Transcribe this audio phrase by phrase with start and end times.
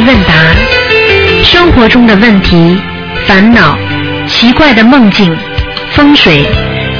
[0.00, 0.32] 问答，
[1.42, 2.80] 生活中的问题、
[3.26, 3.76] 烦恼、
[4.26, 5.36] 奇怪的梦境、
[5.92, 6.46] 风水，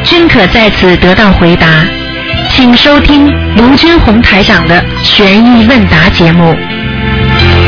[0.04, 1.66] 均可在此得到回答。
[2.50, 6.56] 请收听卢军红台长的悬疑问答节目。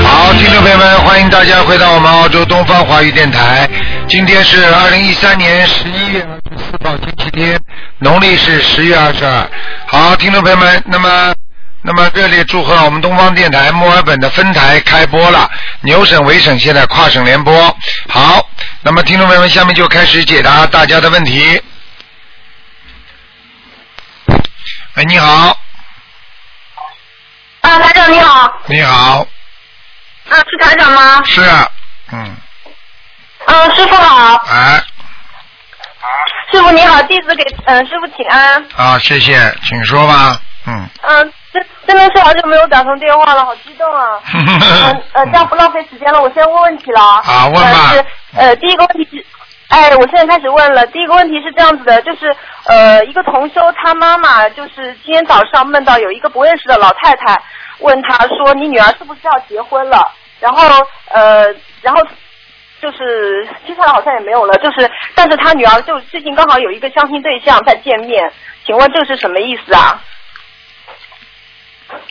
[0.02, 3.68] 好，听众朋友们，欢迎大家回到我们澳洲东方华语电台。
[4.08, 7.60] 今天是二零一三年十一月二十四号，星期天，
[7.98, 9.46] 农历是十月二十二。
[9.86, 11.39] 好，听众朋友们，那么。
[11.82, 15.50] 那么热烈祝贺我们东方电台墨尔本的分台开播了，
[15.80, 17.76] 牛省、维省现在跨省联播。
[18.08, 18.46] 好，
[18.82, 21.62] 那么听众朋友们，下面就开始解答大家的问题。
[24.94, 25.56] 哎，你好，
[27.62, 29.26] 啊，台长你好，你好，
[30.28, 31.22] 啊，是台长吗？
[31.24, 31.66] 是，啊。
[32.12, 32.36] 嗯，
[33.46, 34.82] 嗯，师傅好，哎，
[36.52, 38.66] 师傅你好，弟子给嗯师傅请安。
[38.76, 44.20] 啊，谢谢，请说吧，嗯，嗯，真真的是好久没有打通电话了，好激动啊。
[44.34, 47.22] 嗯呃，这样不浪费时间了，我先问问题了啊。
[47.22, 48.04] 好问吧呃是
[48.36, 49.26] 呃，第一个问题是，
[49.68, 50.86] 哎，我现在开始问了。
[50.86, 52.34] 第一个问题是这样子的，就是
[52.66, 57.40] 呃，一个同修他妈妈就是今天早上梦到有一个不认识的老太太
[57.80, 60.06] 问他说：“你女儿是不是要结婚了？”
[60.38, 60.62] 然后
[61.08, 61.46] 呃，
[61.82, 62.00] 然后
[62.80, 68.32] 就是接下来好像也没有了，就是但是他女儿就最近刚好有一个相亲对象在见面，
[68.64, 70.00] 请问这是什么意思啊？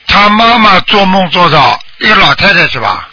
[0.08, 3.08] 他妈妈做梦做到一个老太太是吧？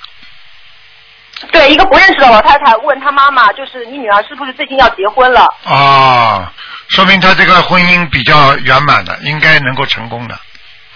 [1.52, 5.46] 对，一个不认识的老太太问他妈妈，就是你女儿是不是最近要结婚了？
[5.64, 6.46] 哦，
[6.88, 10.38] 说明他这个婚姻比较圆满的，应该能够成功的，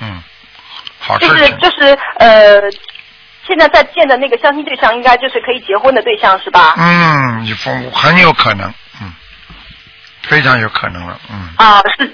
[0.00, 0.22] 嗯，
[0.98, 1.18] 好。
[1.18, 2.58] 就是就是呃，
[3.46, 6.74] 现在在见的那个相亲对象，应该就是可以结婚的对象是吧？
[6.78, 9.12] 嗯，你风很有可能，嗯，
[10.22, 12.10] 非常有可能了，嗯，啊，是。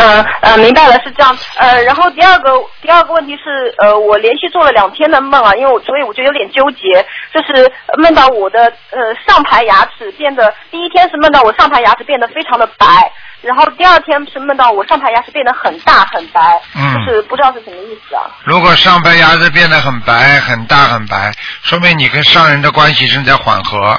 [0.00, 1.36] 呃呃，明白了，是这样。
[1.56, 18.22] 呃，然后第二个第二个问题是，呃，我连续做了两天的梦啊，因为我所以我就有点纠结，就是梦到我的呃上排牙齿变得，第一天是梦到我上排牙齿变得非常的白，然后第二天是梦到我上排牙齿变得很大很白，嗯就是不知道是什么意思啊。
[18.44, 21.32] 如果上排牙齿变得很白、很大、很白，
[21.62, 23.96] 说明你跟上人的关系正在缓和。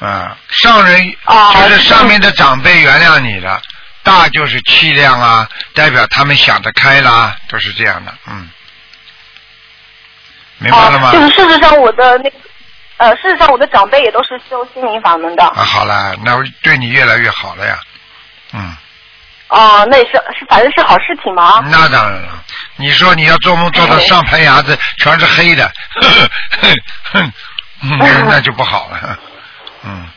[0.00, 3.60] 啊，上人哦就是上面的长辈原谅你了，
[4.02, 8.50] 大就是气量啊，代表他们想得开啦，都是这样的，嗯，
[10.58, 11.10] 明白了吗？
[11.10, 12.36] 哦，就是事实上我的那个，
[12.98, 15.44] 呃，事实上我的长辈也都是修心灵法门的。
[15.44, 17.78] 啊，好了，那我对你越来越好了呀，
[18.52, 18.76] 嗯，
[19.48, 21.60] 哦，那也是是反正是好事情嘛。
[21.70, 22.28] 那当然了。
[22.76, 25.70] 你说你要做梦做到上排牙子全是黑的，
[26.00, 26.02] 哼
[26.62, 26.74] 哼
[27.12, 27.32] 哼，
[28.00, 29.18] 嗯那就不好了，
[29.84, 30.08] 嗯。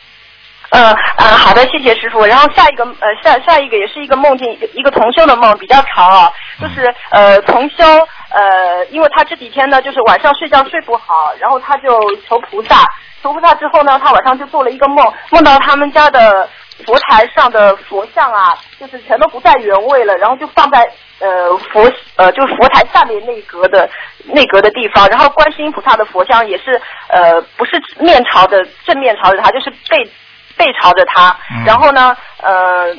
[0.71, 2.25] 嗯嗯，好的，谢谢师傅。
[2.25, 7.85] 然后下一个呃下下一个也是一个梦境，一个一个同修的梦，比较长啊，就是呃同修
[8.31, 12.83] 呃，因为他这几天呢就是晚上睡觉睡不好，然后他就求菩萨，
[13.21, 16.49] 求菩萨之后呢，他晚上就做了一个梦，梦到他们家的
[16.85, 20.81] 佛台上的佛像啊，就是全都不在原位了，然后就放在
[21.19, 23.89] 呃佛呃就是佛台下面那格的
[24.25, 30.11] 内格的地方，然后观世音菩萨的佛像也是呃不是面朝着正面朝着他，就是背
[30.57, 31.63] 背朝着他，嗯。
[31.66, 32.95] 然后呢呃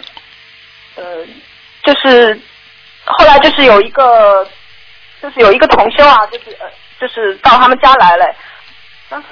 [0.96, 1.04] 呃
[1.82, 2.38] 就是
[3.04, 4.46] 后来就是有一个
[5.22, 6.66] 就是有一个同修啊，就是呃
[7.00, 8.24] 就是到他们家来了，
[9.10, 9.22] 啊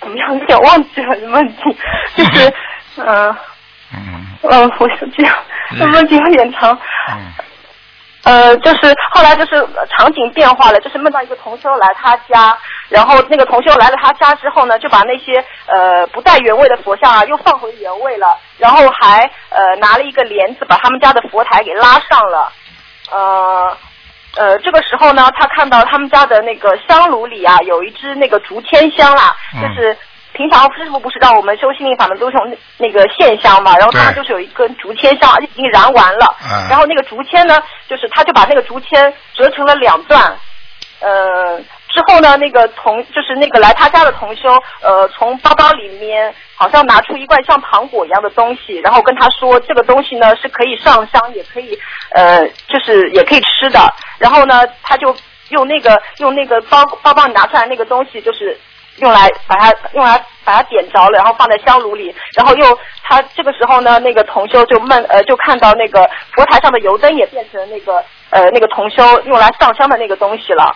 [0.00, 0.38] 怎么样？
[0.38, 1.62] 有点忘记了问题，
[2.16, 2.54] 就是
[2.96, 3.06] 嗯。
[3.06, 3.36] 呃
[3.94, 4.26] 嗯。
[4.42, 5.34] 嗯，我是这样，
[5.78, 6.78] 这梦境有点长。
[7.10, 7.32] 嗯
[8.24, 12.56] 呃，就是后来就是呃场景变化了，就是梦到一个同修来他家，
[12.88, 22.52] 然后那个同修来了他家之后呢，就把那些呃不带原位的佛像啊又放回原位了，然后还呃拿了一个帘子把他们家的佛台给拉上了，
[23.10, 23.76] 呃。
[24.36, 29.96] 呃，这个时候呢，他看到他们家的那个香炉里啊，有一支那个竹签香啦，嗯就是
[30.34, 36.68] 平常师傅不是让我们修心灵法门都是用那那个线香嘛，然后他们就是有一根竹签香，而且已经燃完了，嗯。
[36.68, 40.36] 然后那个竹签呢，就是他就把那个竹签折成了两段，
[41.00, 44.48] 呃，之后呢，那个同就是那个来他家的同修，
[44.82, 51.78] 呃，从包包里面好像拿出一罐像糖果一样的东西，然后跟他说这个东西呢是可以上香，也可以
[52.10, 53.78] 呃，就是也可以吃的。
[54.18, 55.14] 然后呢，他就
[55.50, 58.58] 用那个用那个包包包里拿出来那个东西，就是
[58.96, 70.74] 用来把它用来把它点着了，然后放在香炉里，然后又他这个时候呢，那个同修就梦呃就看到那个佛台上的油灯也变成那个呃那个同修用来上香的那个东西了。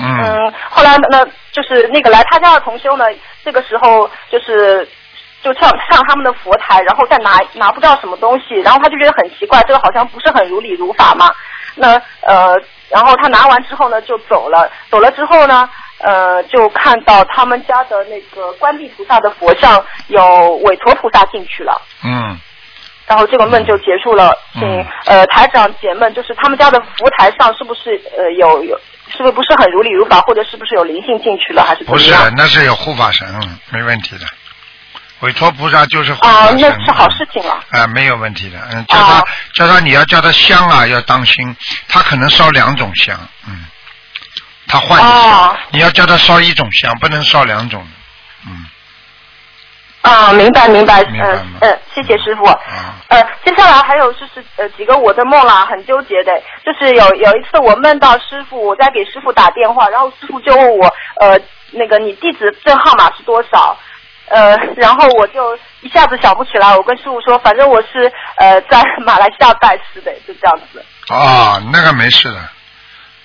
[0.00, 3.04] 嗯嗯，后来呢，就是那个来他家的同修呢，
[3.44, 4.88] 这个时候就是
[5.42, 11.28] 就上上他们的佛台，然后再拿拿不到什么东西，然后他就觉得很奇怪，这个好像不是很如理如法嘛。
[11.74, 12.54] 那呃，
[12.88, 15.68] 然后他拿完之后呢就走了，走了之后呢，
[15.98, 21.80] 呃，就看到他们家的那个观地菩萨的佛像有韦陀菩萨进去了。
[22.04, 22.38] 嗯，
[23.06, 28.78] 然后这个梦就结束了，请、嗯呃台长解梦，就是他们家的佛台上是不是呃有有，
[29.10, 33.26] 是不是不是很如理如法，或者是不是有灵性进去了，还是不是那是有护法神，
[33.70, 34.24] 没问题的。
[35.20, 36.60] 韦陀菩萨就是护啊、法神。
[36.60, 37.58] 那是好事情了。
[37.70, 38.58] 啊，没有问题的。
[38.70, 41.56] 嗯，叫他、哦叫他，你要叫他香啊，要当心，
[41.88, 43.18] 他可能烧两种香，
[43.48, 43.64] 嗯，
[44.68, 47.84] 他换一下，哦你要叫他烧一种香，不能烧两种，
[48.46, 48.66] 嗯，
[50.02, 52.44] 啊，明白明白，嗯吗嗯，谢谢师傅。
[52.44, 56.32] 啊，呃，接下来还有就是呃几个我的梦啦，很纠结的，
[56.64, 60.86] 就是有有一次我梦到师傅，我在给师傅打电话，然后师傅就问我
[61.20, 61.38] 呃
[61.72, 63.76] 那个你地址这号码是多少？
[64.30, 70.84] 呃，然后我就一下子想不起来，我跟师傅说，反正我是呃在马来西亚拜师的，就这样子。
[71.08, 72.38] 哦，那个没事的。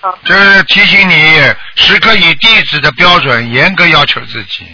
[0.04, 1.40] 嗯就是提醒你，
[1.76, 4.66] 时刻以弟子的标准严格要求自己，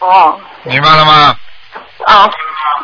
[0.00, 1.36] 哦，明白了吗？
[2.06, 2.30] 啊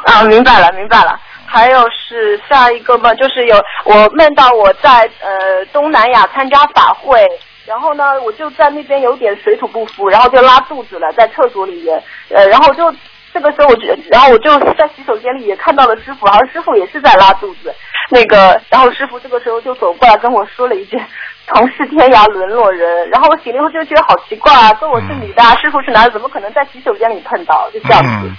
[0.07, 1.21] 啊，明白了，明白了。
[1.47, 7.25] 还有是下一个梦，就是有我梦到我在呃东南亚参加法会，
[7.65, 12.93] 然后呢，我就在那边有点水土不服，然后就拉肚子了，在厕所里面，呃，然后就
[13.35, 17.75] 这个时候我就，然后我就在洗手间里也看到了师傅，好像师傅也是在拉肚子，
[18.11, 20.97] 那个，然后师傅这个时候就走过来跟我说了一句
[21.53, 27.69] “同是天涯沦落人”，然后我醒了以后就觉得好奇怪啊，说我是女的、啊，师傅是男的，怎么可能在洗手间里碰到？
[27.73, 28.31] 就这样子。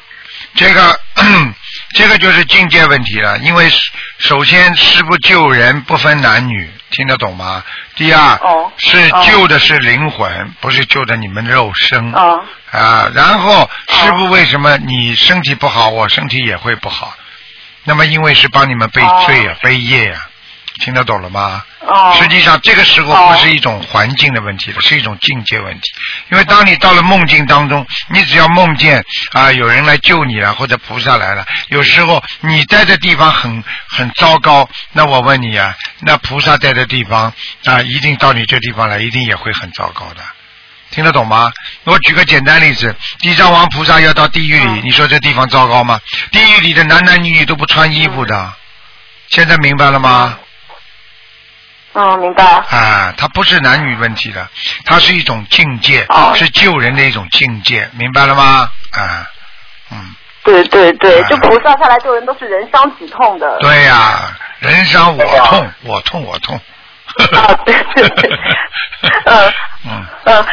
[0.55, 0.81] 这个
[1.95, 3.69] 这个就是境界问题了，因为
[4.17, 7.63] 首先师傅救人不分男女，听得懂吗？
[7.95, 12.13] 第二、哦是救的是灵魂，不是救的你们肉身。
[12.13, 12.39] 啊
[12.71, 17.13] 啊，然后师傅为什么你身体不好，我身体也会不好？
[17.83, 20.27] 那么因为是帮你们背罪啊，背业啊，
[20.79, 21.63] 听得懂了吗？
[21.81, 25.81] 哦实际上这个时候不是一种环境的问题了，是一种境界问题。
[26.31, 37.31] 因为当你到了梦境当中，你只要梦见啊有人来救你了，或者菩萨来了，有时候你待的地方很很糟糕，那我问你啊，那菩萨在的地方
[37.65, 40.23] 啊，一定到你这地方来，一定也会很糟糕的。
[40.91, 41.51] 听得懂吗？
[41.83, 45.99] 我举个简单例子，地藏王菩萨要到地狱里，你说这地方糟糕吗？
[46.31, 48.53] 地狱里的男男女女都不穿衣服的，
[49.29, 50.39] 现在明白了吗？
[51.95, 52.43] 嗯，明白。
[52.43, 54.47] 啊，它不是男女问题的，
[54.85, 58.69] 它是一种境界，哦是救人的一种境界，明白了吗？
[58.91, 59.25] 啊，
[59.91, 63.57] 嗯，对对对，啊就菩萨下来救人都是人伤己痛的。
[63.59, 66.59] 对呀、人伤我痛，我痛我痛。
[67.33, 68.29] 啊，对对对，
[69.25, 69.53] 嗯
[69.85, 70.45] 嗯 嗯。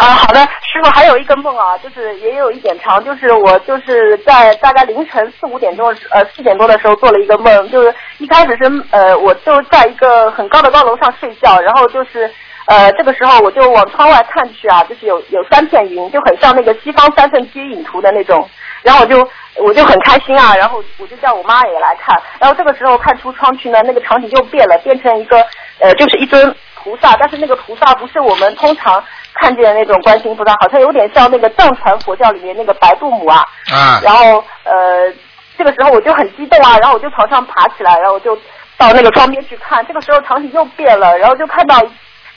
[0.00, 12.32] 啊，好的，师傅还有一个梦啊，就是也有一点长，就是我就是在大概凌晨四五点钟，呃四点多的时候做了一个梦，就是一开始是呃我就在一个很高的高楼上睡觉，然后就是
[12.64, 18.48] 呃这个时候我就往窗外看去啊，就是有有三片云，就很像那个西方三圣接引图的那种，
[18.82, 25.44] 然后我就我就很开心啊，然后我就叫我妈也来看，然后这个时候看出窗去呢，那个场景就变了，变成一个
[25.80, 29.04] 呃就是一尊菩萨，但是那个菩萨不是我们通常
[29.34, 35.12] 看见的那种观世音菩萨，好像有点像那个藏传佛教里面那个白度母啊，啊，然后呃
[35.56, 38.36] 这个时候我就很激动啊，然后我就从上爬起来，然后我就
[38.76, 41.80] 到那个窗边去看，这个时候场景又变了，然后就看到。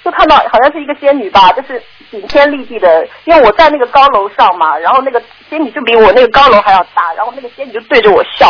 [0.03, 8.50] 就看到好像是一个仙女吧，就是顶天立地的，因为我在那个高楼上嘛，然后那个仙女就比我那个高楼还要大，然后那个仙女就对着我笑，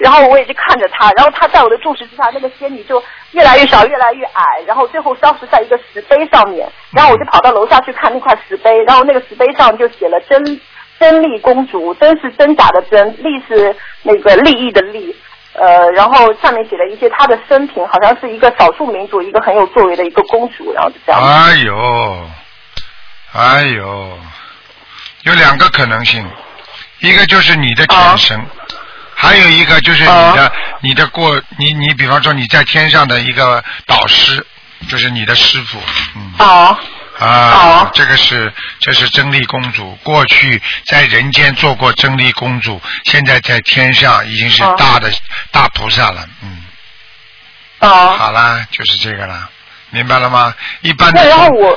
[0.00, 3.02] 然后我也就看着她，然后她在我的注视之下，那个仙女就
[3.32, 10.60] 越来越少，越来越矮，然后最后消失在一个石碑上面，然后我就跑到楼下去看那块石碑，然后那个石碑上就写了真
[10.98, 15.14] 真丽公主，真是真假的真，丽是那个利益的利。
[15.52, 21.20] 呃，然后上面写了一些她的生平，好像是一个少数民族，一个很有作为的一个公主，然后就这样。
[21.20, 22.26] 哎呦，
[23.32, 24.18] 哎呦，
[25.24, 26.24] 有两个可能性，
[27.00, 28.46] 一个就是你的前生，
[29.20, 34.44] 还有一个就是你的、你的过你你比方说你在天上的一个导师，
[34.88, 35.78] 就是你的师傅，
[36.16, 36.32] 嗯。
[36.38, 36.78] 哦。
[37.18, 38.50] 啊哦，这个是
[38.80, 44.74] 这是真丽公主，过去在人间做过真丽公主，现在在天上已经是哦。
[44.78, 45.12] 大的、
[45.50, 46.64] 大菩萨了，嗯，
[47.80, 48.16] 哦。
[48.16, 49.46] 好啦，就是这个啦。
[49.90, 50.54] 明白了吗？
[50.80, 51.22] 一般的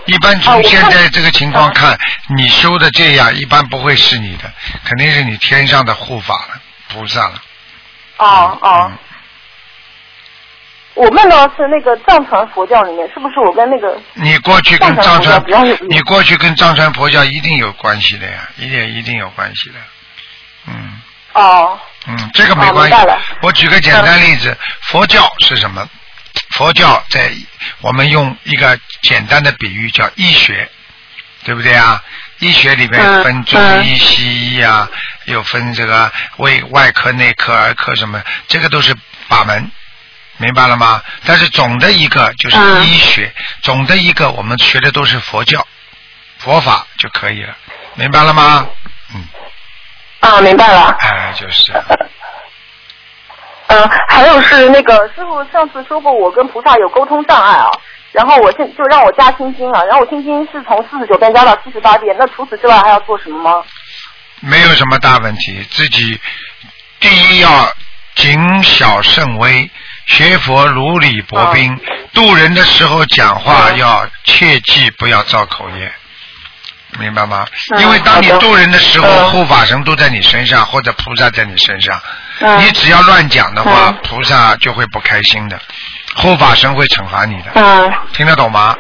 [0.06, 2.00] 一般啊从现在这个情况啊看，
[2.38, 4.50] 你修的这样，一般不会是你的，
[4.86, 6.62] 肯定是你天上的护法了，
[6.94, 7.42] 菩萨了。
[8.18, 8.98] 哦哦嗯，
[10.94, 15.44] 我梦到的是那个藏传佛教里面，是不是我跟那个你过去跟藏藏传
[15.90, 19.76] 你过去跟藏传佛教一定有关系的呀，一定一定有关系的。
[20.68, 21.02] 嗯
[21.34, 22.96] 哦嗯，这个没哦关系。
[23.42, 25.90] 我举个简单例子，佛教是什么？
[26.56, 27.32] 佛教在
[27.82, 30.70] 我们用一个简单的比喻叫医学，
[31.44, 32.02] 对不对啊？
[32.44, 34.88] 医学里面嗯分中医、西医啊，
[35.26, 38.94] 又分这个胃外科、内科、儿科什么，这个都是
[39.30, 39.72] 把门，
[40.38, 41.02] 明白了吗？
[41.26, 45.66] 但是总的一个就是嗯医学，总的一个我们学的都是佛教、
[46.38, 47.56] 佛法就可以了，
[47.96, 48.68] 明白了吗？
[49.16, 49.26] 嗯，
[50.20, 50.96] 啊，明白了。
[51.00, 51.72] 哎，就是，
[53.68, 57.70] 嗯， 还有是那个师傅上次说过，我跟菩萨有沟通障碍啊，
[58.14, 63.64] 然后我现就让我加心经啊，然后我心经是从四十九遍加到七十八遍，那除此之外还要做什么吗？
[64.40, 65.66] 没有什么大问题。
[65.72, 66.20] 自己
[67.00, 67.74] 第一要
[68.16, 69.70] 谨小慎微，
[70.06, 71.80] 学佛如履薄冰，
[72.14, 75.92] 渡人的时候讲话嗯要切记不要造口业。
[77.00, 77.48] 明白吗？
[77.72, 82.00] 嗯因为当你渡人的时候，嗯护法神都在你身上，或者菩萨在你身上。
[82.42, 85.60] 嗯你只要乱讲的话嗯，菩萨就会不开心的，
[86.16, 87.52] 护法神会惩罚你的。
[87.56, 88.76] 嗯听得懂吗？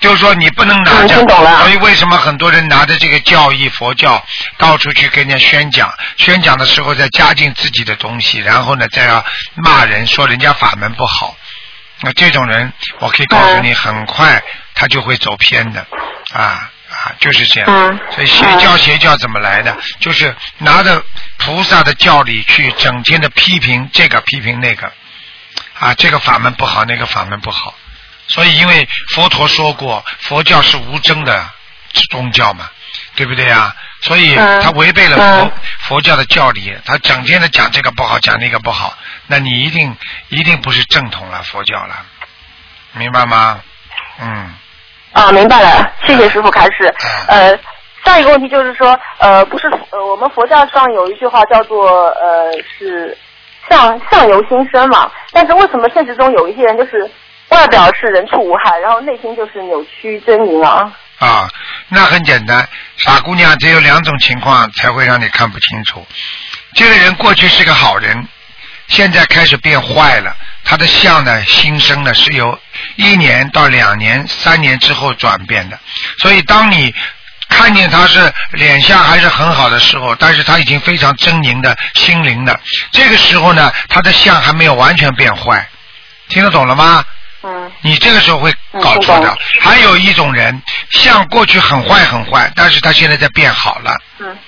[0.00, 1.14] 就是说你不能拿着，
[1.58, 4.24] 所以为什么很多人拿着这个教义佛教
[4.56, 9.22] 到处去跟人家宣讲，宣讲的时候再加进自己的东西，然后呢再要
[9.56, 11.36] 骂人说人家法门不好，
[12.00, 14.42] 那这种人我可以告诉你，很快
[14.74, 15.86] 他就会走偏的，
[16.32, 17.68] 啊啊就是这样。
[17.70, 19.76] 嗯所以邪教邪教怎么来的？
[19.98, 21.02] 就是拿着
[21.36, 24.90] 菩萨的教理去整天的批评这个批评那个，
[25.80, 27.74] 啊这个法门不好，那个法门不好。
[28.28, 31.44] 所以，因为佛陀说过，佛教是无争的
[32.10, 32.70] 宗教嘛，
[33.16, 33.74] 对不对啊？
[34.02, 38.96] 所以嗯他违背了佛、嗯佛教的教理，他整天的讲这个不好，讲那个不好，
[39.26, 39.96] 那你一定
[40.28, 41.96] 一定不是正统了佛教了，
[42.92, 43.60] 明白吗？
[44.20, 44.54] 嗯，
[45.12, 46.94] 啊，明白了，谢谢师傅开示。
[47.26, 47.58] 嗯呃，
[48.04, 53.18] 下一个问题就是说，呃，不是呃，我们佛教上有一句话叫做呃是
[53.68, 57.10] 相相由心生嘛，但是为什么现实中有一些人就是
[57.48, 60.92] 外表是人畜无害，然后内心就是扭曲狰狞啊？
[61.18, 61.50] 啊，
[61.88, 66.06] 那很简单，傻姑娘，只有两种情况才会让你看不清楚。
[66.74, 68.26] 这个人过去是个好人，
[68.88, 70.34] 现在开始变坏了，
[70.64, 72.58] 他的相呢，心生呢是由
[72.96, 75.78] 一年到两年、三年之后转变的。
[76.20, 76.94] 所以，当你
[77.50, 82.58] 看见他是脸相还是很好的时候，但是他已经非常狰狞的心灵的，
[82.90, 85.68] 这个时候呢，他的相还没有完全变坏，
[86.28, 87.04] 听得懂了吗？
[87.42, 89.38] 嗯你这个时候会搞错的嗯。
[89.60, 93.98] 还有一种人，相过去很坏很坏，但是他现在在变好了。
[94.20, 94.38] 嗯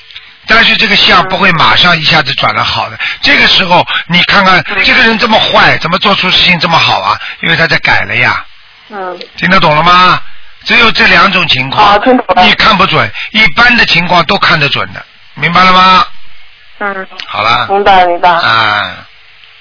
[0.44, 7.18] 但是这个相不会马上一下子转了好的，这个时候你看看嗯这个人这么坏，怎么做出事情这么好啊？
[7.42, 8.44] 因为他在改了呀，
[8.90, 10.20] 嗯听得懂了吗？
[10.64, 15.04] 只有这两种情况啊，听懂了你看不准，一般的情况都看得准的，
[15.34, 16.04] 明白了吗？
[16.78, 18.38] 嗯，好了，明白了明白了。
[18.38, 19.06] 啊，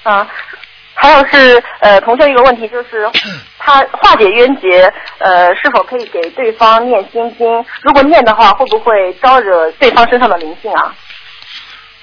[0.02, 0.26] 啊，
[0.94, 3.08] 还有是呃，同学一个问题就是，
[3.58, 7.46] 他化解冤结，呃，是否可以给对方念心经？
[7.82, 10.92] 如果念的话，会不会招惹对方身上的灵性啊？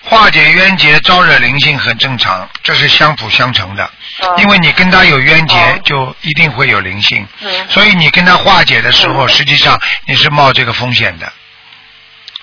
[0.03, 3.83] 化解冤结、招惹灵性很正常，这是相辅相成的。
[3.85, 3.93] 嗯
[4.37, 7.25] 因为你跟他有冤结哦，就一定会有灵性。
[7.41, 11.31] 嗯所以你跟他化解的时候，嗯实际上你是冒这个风险的，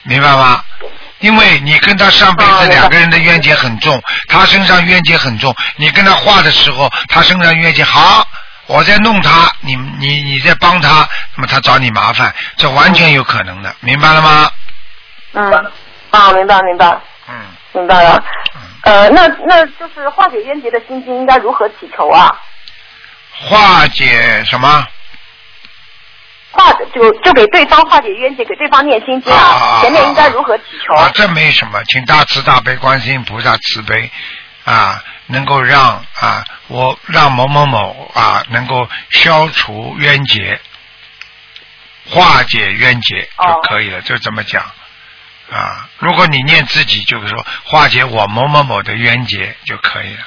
[0.03, 0.63] 明白吗？
[1.21, 8.27] 因为你跟他上辈子两个人的冤结很重，他身上冤结很重，你跟他化的时候，他身上冤结好，
[8.67, 14.51] 我在弄他，你你你在帮他，那么他找你麻烦，这完全有可能的，明白了吗？
[15.33, 15.53] 嗯，
[16.11, 17.01] 啊，明白明白嗯，
[17.77, 18.25] 明白了。
[18.83, 22.35] 呃，那那就是化解冤结的心经应该如何祈求啊？
[23.33, 24.87] 化解什么？
[26.53, 30.95] 化就就给对方化解冤结，给对方念心经啊前面应该如何祈求？
[30.95, 34.11] 啊，这没什么，请大慈大悲观世音菩萨慈悲
[34.65, 40.59] 啊，能够让啊我让某某某啊能够消除冤结，
[42.09, 44.65] 化解冤结哦就可以了，就这么讲
[45.51, 45.89] 啊。
[45.99, 50.21] 如果你念自己，就是说化解我某某某的冤结就可以了。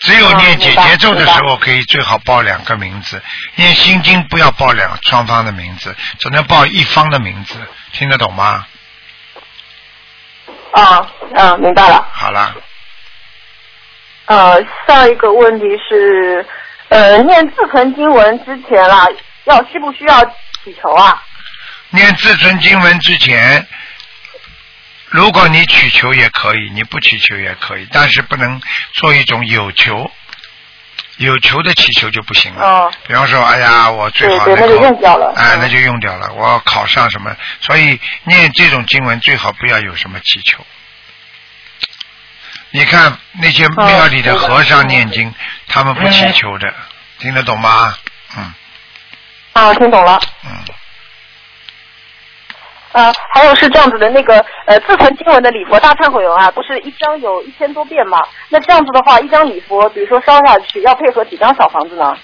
[0.00, 3.18] 只有哦念解明白结咒的时候，可以最好报两个名字；
[3.56, 7.58] 念心经不要报两双方的名字，只能报一方的名字，
[7.92, 8.66] 听得懂吗？
[10.72, 12.08] 啊啊，明白了。
[12.12, 12.54] 好了。
[14.24, 16.46] 呃，下一个问题是，
[16.88, 19.06] 呃，念自存经文之前啦，
[19.44, 20.24] 要需不需要
[20.64, 21.22] 祈求啊？
[21.90, 23.66] 念自尊经文之前，
[25.08, 28.60] 如果你祈求也可以，你不祈求也可以，但是不能
[28.92, 30.10] 做一种有求，
[31.16, 32.64] 有求的祈求就不行了。
[32.64, 35.32] 哦比方说，哎呀，我最好能够，就用掉了。
[35.36, 36.32] 哎，嗯那就用掉了。
[36.34, 37.36] 我要考上什么？
[37.60, 40.64] 所以念这种经文最好不要有什么祈求。
[42.72, 45.34] 你看那些庙里的和尚念经，
[45.66, 46.72] 他们不祈求的，
[47.18, 47.96] 听得懂吗？
[48.36, 48.54] 嗯
[49.54, 50.20] 啊，听懂了。
[50.44, 50.50] 嗯，
[52.92, 58.18] 呃，还有是这样子的，那个呃，自存经文的礼佛大忏悔文啊，不是一张有一千多遍吗？
[58.48, 62.16] 那这样子的话，一张礼佛，比如说烧下去，要配合几张小房子呢？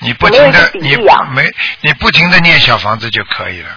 [0.00, 0.96] 你不停的你
[1.34, 1.44] 没
[1.80, 3.68] 你不停的念小房子就可以了。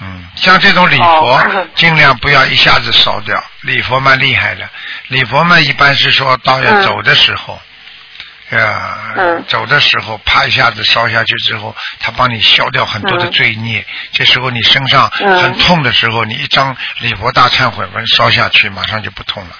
[0.00, 3.36] 嗯，像这种礼佛，哦尽量不要一下子烧掉。
[3.62, 4.68] 礼佛蛮厉害的，
[5.08, 7.58] 礼佛嘛一般是说到要嗯走的时候，
[8.58, 13.84] 呀、嗯走的时候啪一下子烧下去之后，他帮你消掉很多的嗯罪孽。
[14.12, 19.50] 这时候你身上嗯很痛的时候，你一张礼佛大忏悔文烧下去，马上就不痛了。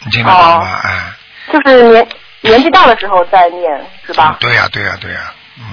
[0.00, 0.80] 你听得懂哦吗？
[0.84, 1.12] 哎。
[1.52, 2.08] 就是年
[2.40, 3.70] 年纪大的时候再念，
[4.06, 4.36] 是吧？
[4.40, 5.64] 对呀、对呀、对呀、嗯，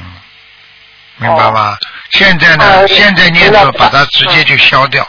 [1.18, 1.76] 明白吗？
[2.12, 5.08] 现在呢，呃现在念明白头把它直接就消掉。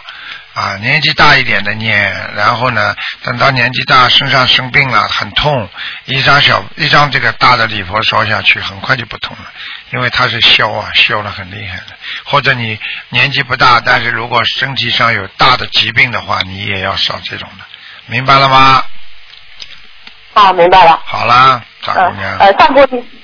[0.54, 2.94] 啊，年纪大一点的念，然后呢，
[3.24, 5.68] 等到年纪大身上生病了，很痛，
[6.04, 9.50] 一张小一张这个大的礼佛烧下去，很快就不痛了，
[9.90, 11.96] 因为它是消啊，消了很厉害的。
[12.24, 17.64] 或者你年纪不大，但是如果身体上有大的疾病的话，你也要烧这种的，
[18.06, 18.84] 明白了吗？
[20.34, 21.02] 啊，明白了。
[21.04, 22.38] 好啦，大呃姑娘。
[22.38, 23.08] 呃，下一个问题，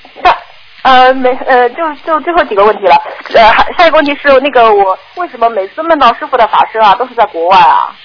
[0.83, 2.95] 呃没呃就就最后几个问题了。
[3.35, 7.95] 呃，还下一个问题是那个我为什么每次梦到师傅的法身啊都是在国外啊？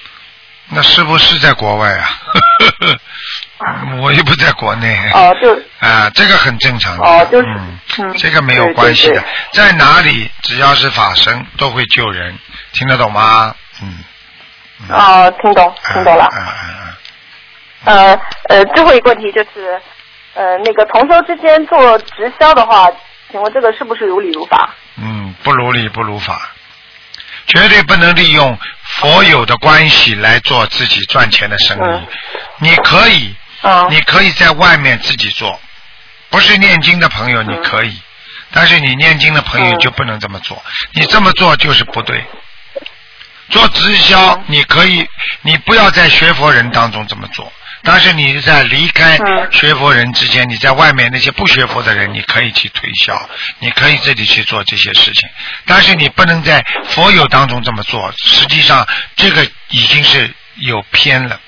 [0.68, 2.08] 那师傅是在国外啊？
[4.02, 4.94] 我又不在国内。
[5.14, 7.04] 哦、 就啊，这个很正常的。
[7.04, 9.20] 哦就是嗯，嗯这个没有关系的
[9.52, 12.36] 对，在哪里只要是法身都会救人，
[12.72, 13.54] 听得懂吗？
[13.82, 13.98] 嗯。
[14.88, 16.24] 嗯哦、听懂听懂了。
[16.24, 16.96] 啊啊啊
[17.86, 19.80] 呃呃，最后一个问题就是，
[20.36, 22.90] 呃，那个同修之间做直销的话，
[23.30, 24.74] 请问这个是不是如理如法？
[24.96, 26.50] 嗯，不如理不如法，
[27.46, 31.80] 绝对不能利用佛友的关系来做自己赚钱的生意。
[31.82, 32.06] 嗯
[32.58, 35.60] 你可以，嗯你可以在外面自己做，
[36.30, 38.00] 不是念经的朋友你可以，
[38.50, 42.24] 但是你念经的朋友嗯就不能这么做，你这么做就是不对。
[43.50, 45.06] 做直销嗯，你可以，
[45.42, 47.52] 你不要在学佛人当中这么做，
[47.86, 53.28] 但是你在离开嗯学佛人之前，你在外面那些不学佛的人，你可以去推销，
[53.60, 55.28] 你可以自己去做这些事情，
[55.64, 61.40] 但是你不能在佛友当中这么做，实际上这个已经是有偏了。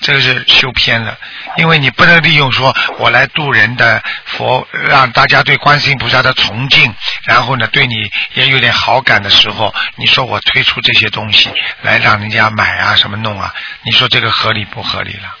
[0.00, 1.16] 这个是修偏了，
[1.56, 7.94] 因为你不能利用说我来度人的佛，让大家对观世音菩萨的崇敬，然后呢对你
[8.34, 11.48] 也有点好感的时候，你说我推出这些东西
[11.80, 15.34] 来让人家买啊什么弄啊，你说这个合理不合理了？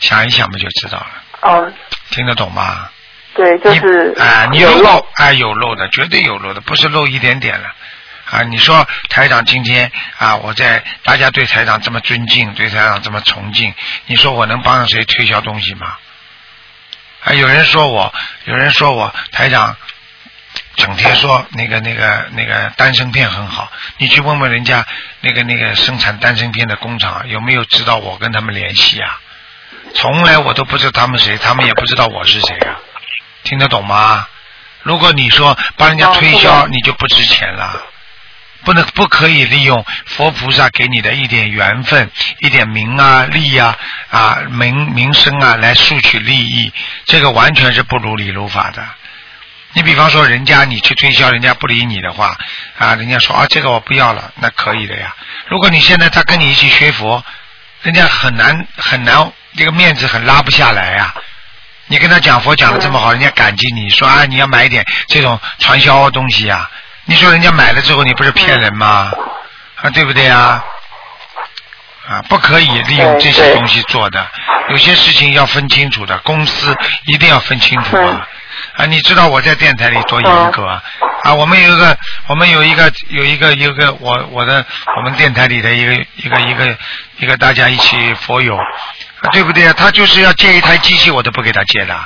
[0.00, 1.10] 想一想不就知道了，
[1.42, 1.72] 哦，
[2.10, 2.88] 听得懂吗？
[3.34, 5.08] 对，就是你哎、你有漏如果。
[5.16, 7.72] 哎有漏的，绝对有漏的，不是漏一点点了。
[8.30, 13.74] 啊，你说台长今天啊，我在大家对台长这么尊敬，对台长这么崇敬，
[14.06, 15.96] 你说我能帮谁推销东西吗？
[17.24, 18.12] 啊、有人说我，
[18.46, 19.76] 有人说我台长
[20.76, 24.86] 整天说那个那个那个丹参片很好，你去问问人家
[25.20, 29.20] 那个那个生产丹参片的工厂有没有知道我跟他们联系啊？
[29.94, 32.76] 从来我都不知道他们谁，他们也不知道我是谁啊，
[33.44, 34.26] 听得懂吗？
[34.82, 37.86] 如果你说帮人家推销，哦你就不值钱了。
[38.64, 43.76] 不能不可以利用佛菩萨给你的一点缘分、一点名啊、利啊、
[44.10, 46.72] 啊名名声啊来索取利益，
[47.04, 48.84] 这个完全是不如理如法的。
[49.72, 52.36] 你比方说，人家你去推销，人家不理你的话，
[52.76, 55.14] 啊，人家说啊这个我不要了，那可以的呀。
[55.46, 57.24] 如果你现在他跟你一起学佛，
[57.82, 61.14] 人家很难很难，这个面子很拉不下来呀、
[61.86, 66.70] 你跟他讲佛讲的这么好，人家感激你说啊你要买一点这种传销东西啊、
[67.06, 69.12] 你说人家买了之后，你不是骗人吗？
[69.76, 70.62] 啊，对不对啊？
[72.08, 74.26] 啊，不可以利用这些东西做的，
[74.68, 78.26] 有些事情要分清楚的，公司一定要分清楚啊。
[78.76, 80.82] 啊，你知道我在电台里多严格啊！
[81.24, 84.64] 啊，我们有一个，我们有一个，有一个，有一个，我我的
[84.96, 86.78] 我们电台里的一个一个一个
[87.18, 88.62] 一个大家一起佛友，啊，
[89.32, 89.74] 对不对啊？
[89.76, 91.98] 他就是要借一台机器，我都不给他借的，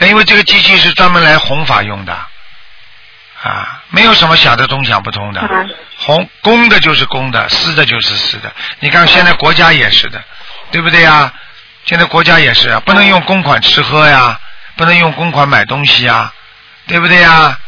[0.00, 2.12] 因为这个机器是专门来弘法用的。
[3.42, 8.52] 啊，没有什么想得通想不通的，嗯红公的就是公的，私的就是私的。
[8.80, 10.22] 你看现在国家也是的，
[10.72, 11.32] 对不对呀？
[11.84, 14.38] 现在国家也是啊，不能用公款吃喝呀，
[14.76, 16.32] 不能用公款买东西呀，
[16.86, 17.58] 对不对呀？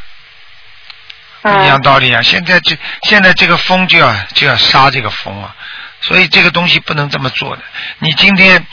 [1.43, 2.21] 嗯一样道理啊！
[2.21, 5.57] 现在这现在这个风就要就要杀这个风啊，
[6.01, 7.63] 所以这个东西不能这么做的。
[7.99, 8.67] 你今天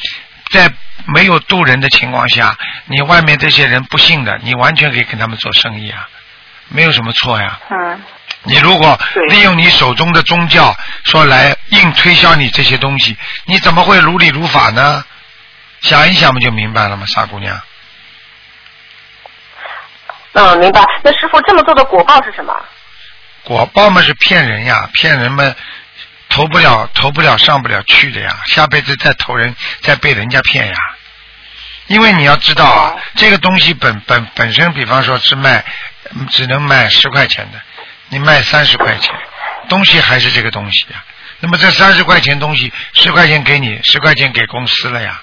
[0.52, 0.72] 在
[1.06, 6.08] 没有渡人的情况下，你外面这些人不信的，你完全可以跟他们做生意啊。
[6.70, 7.60] 没有什么错呀。
[7.70, 8.02] 嗯
[8.44, 8.98] 你如果
[9.30, 15.04] 利用你手中的宗教说来硬推销你这些东西，你怎么会如理如法呢？
[15.82, 17.60] 想一想不就明白了吗，傻姑娘？
[20.34, 20.82] 嗯，明白。
[21.04, 22.56] 那师傅这么做的果报是什么？
[23.44, 25.44] 果报嘛是骗人呀，骗人嘛
[26.38, 30.76] 投不了投不了上不了去的呀，下辈子再投人再被人家骗呀。
[31.88, 35.66] 因为你要知道啊哦，这个东西本本本身，比方说是卖
[36.12, 37.60] 嗯只能卖十块钱的，
[38.10, 39.12] 你卖三十块钱，
[39.68, 41.04] 东西还是这个东西呀。
[41.40, 45.20] 那么这三十块钱东西，十块钱给你，十块钱给公司了呀。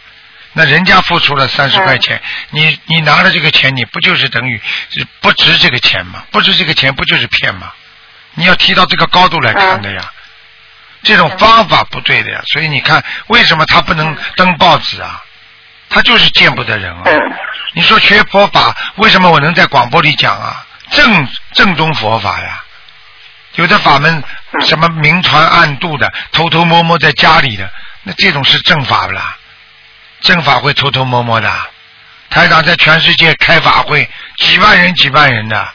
[0.55, 6.25] 那人家付出了三十块钱，你你拿了这个钱，你不就是等于是不值这个钱吗？
[6.33, 7.73] 不值这个钱，不就是骗吗？
[8.35, 10.11] 你要提到这个高度来看的呀。
[11.05, 15.23] 这种方法不对的呀，所以你看，为什么他不能登报纸啊？
[15.91, 17.03] 他就是见不得人啊。
[17.07, 17.19] 嗯
[17.77, 20.65] 你说学佛法，为什么我能在广播里讲啊？
[20.91, 22.63] 正正宗佛法呀。
[23.57, 24.23] 有的法门
[24.61, 27.69] 什么明传暗度的，偷偷摸摸在家里的，
[28.05, 29.37] 那这种是正法不啦？
[30.21, 31.53] 正法会偷偷摸摸的。
[32.31, 35.69] 台长在全世界开法会，几万人几万人的，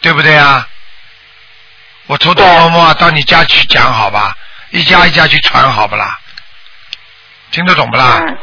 [0.00, 0.66] 对不对啊？
[2.08, 4.34] 我偷偷摸摸到你家去讲好吧，
[4.70, 6.18] 一家一家去传好不啦？
[7.52, 8.20] 听得懂不啦？
[8.26, 8.36] 嗯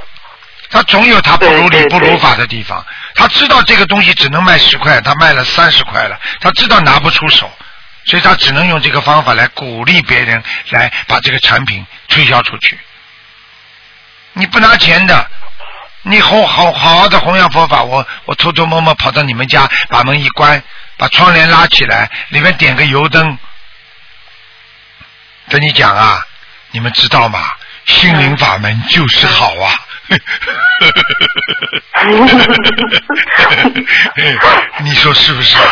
[0.68, 2.84] 他总有他不如理不如法的地方。
[3.14, 7.50] 他知道这个东西只能卖十块，他卖了三十块了，他知道拿不出手，
[8.06, 12.78] 所以他只能用这个方法来鼓励别人来把这个产品推销出去。
[14.34, 15.30] 你不拿钱的，
[16.02, 20.62] 你弘好好好的弘扬佛法，我我偷偷摸摸跑到你们家，把门一关，
[20.98, 23.38] 把窗帘拉起来，里面点个油灯，
[25.50, 26.22] 跟你讲啊，
[26.72, 27.52] 你们知道吗？
[27.86, 29.72] 心灵法门就是好啊。
[34.80, 35.64] 你说是不是啊？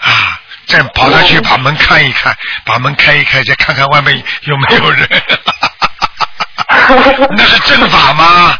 [0.00, 5.08] 啊，再跑上去把门看一看，把门开一开，再看看外面有没有人。
[7.36, 8.58] 那是正法吗？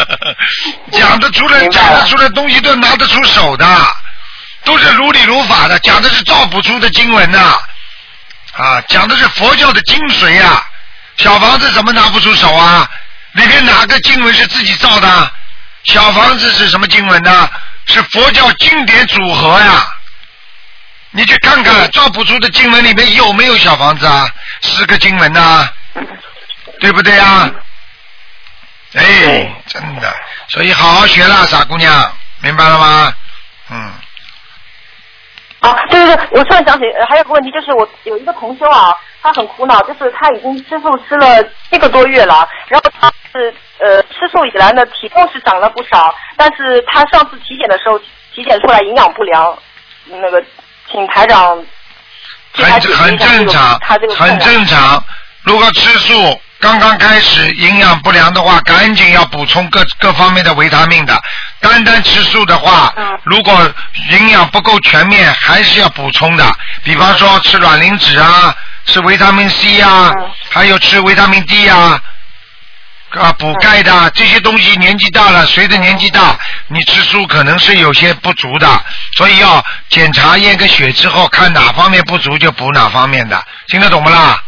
[0.92, 3.66] 讲得出来，讲了得出来东西都拿得出手的，
[4.64, 7.58] 都是如理如法的，讲的是造不出的经文呐、啊，
[8.88, 10.62] 讲的是佛教的精髓呀、
[11.16, 12.88] 小房子怎么拿不出手啊？
[13.32, 15.32] 里面哪个经文是自己造的？
[15.84, 17.48] 小房子是什么经文呢？
[17.86, 19.86] 是佛教经典组合呀。
[21.10, 24.26] 你去看看造不出的经文里面有没有小房子啊？
[24.62, 25.68] 四个经文呐、
[26.80, 27.50] 对不对啊？
[28.94, 30.16] 哎，真的，
[30.48, 33.12] 所以好好学啦，傻姑娘，明白了吗？
[33.68, 33.92] 嗯，
[35.66, 47.98] 啊，对对对，我突然想起，呃还有个问题，就是我有一个同修啊，他很苦恼，就是他已经吃素吃了一个多月了，然后他是呃吃素以来呢，体重是长了不少，但是他上次体检的时候
[48.34, 49.56] 体检出来营养不良，
[50.06, 50.42] 那个
[50.90, 51.62] 请台长
[52.52, 55.02] 很很正常他这个，很正常。
[55.42, 61.14] 如果吃素刚刚开始营养不良的话，赶紧要补充各各方面的维他命的。
[61.60, 63.72] 单单吃素的话，嗯如果
[64.10, 66.56] 营养不够全面，还是要补充的。
[66.84, 72.00] 比方说吃卵磷脂啊，吃维他命 C 啊，嗯还有吃维他命 D 啊。
[73.10, 78.84] 啊，补钙的、嗯这些东西，年纪大了，随着年纪大，你吃素可能是有些不足的，
[79.16, 84.38] 所以要检查验个血之后，看哪方面不足就补哪方面的，听得懂不啦？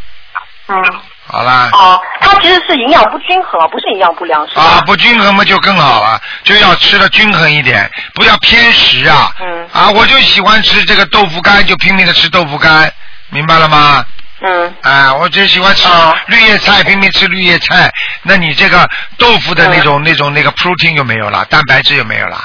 [0.68, 1.01] 嗯。
[1.31, 4.62] 好啦，哦，它其实是营养不均衡，不是营养不良，是吧？
[4.62, 9.31] 啊，不均衡嘛就更好了，就要吃的均衡一点，不要偏食啊。
[9.41, 12.91] 嗯啊，我就喜欢吃这个豆腐干，就拼命的吃豆腐干，
[13.31, 14.05] 明白了吗？
[14.41, 17.93] 嗯啊，我就喜欢吃哦绿叶菜，拼命吃绿叶菜。
[18.23, 18.88] 那你这个
[19.19, 22.38] 豆腐的那种、那种那个 protein 就没有了，蛋白质就没有了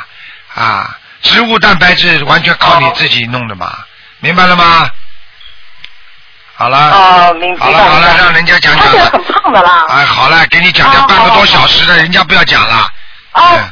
[0.56, 0.98] 啊。
[1.22, 3.72] 植物蛋白质完全靠你自己弄的嘛，
[4.20, 4.90] 明白了吗？
[6.64, 6.78] 好了。
[6.78, 8.86] 哦，明白好了好了，让人家讲讲了。
[8.86, 9.86] 他现在很胖的啦。
[9.90, 12.88] 哎，好了，给你讲讲哦半个多小时的，人家不要讲了。
[13.34, 13.70] 哦嗯，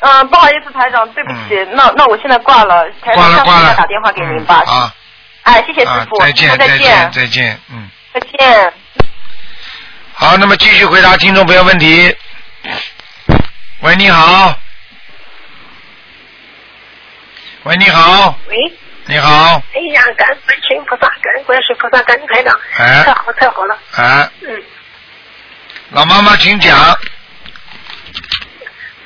[0.00, 3.68] 嗯，不好意思，台长，对不起，那那我现在挂了，台长下次挂了挂了。
[3.70, 4.62] 再打电话给您嗯吧。
[4.66, 4.94] 啊。
[5.44, 7.88] 哎，谢谢师啊傅，再见再再见再见，嗯。
[8.12, 8.72] 再见。
[10.12, 12.14] 好，那么继续回答听众朋友问题。
[13.80, 14.54] 喂，你好。
[17.62, 18.56] 喂，你好，喂，
[19.10, 23.02] 你好，哎呀，感恩观世音菩萨，感恩观世音菩萨，感恩台长，哎。
[23.04, 24.62] 太好太好了，哎，嗯，
[25.92, 26.76] 老妈妈请讲。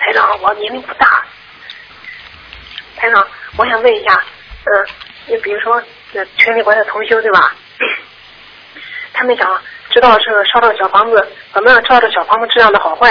[0.01, 1.25] 台长，我年龄不大，
[2.97, 3.25] 台长，
[3.57, 4.13] 我想问一下，
[4.65, 4.87] 嗯、
[5.27, 5.81] 你比如说，
[6.15, 7.55] 呃，群里边的同修对吧？
[9.13, 13.09] 他们想知道这个烧的小房子怎么样照着小房子质量的好坏？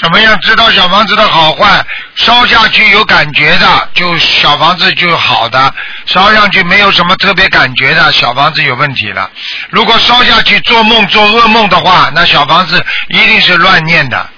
[0.00, 1.84] 怎么样知道小房子的好坏？
[2.16, 5.58] 烧下去有感觉的，就小房子就好的；
[6.06, 9.30] 烧上去没有什么特别感觉的，小房子有问题了。
[9.70, 14.28] 如果烧下去做梦做噩梦的话，那小房子一定是乱念的。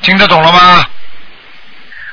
[0.00, 0.84] 听得懂了吗？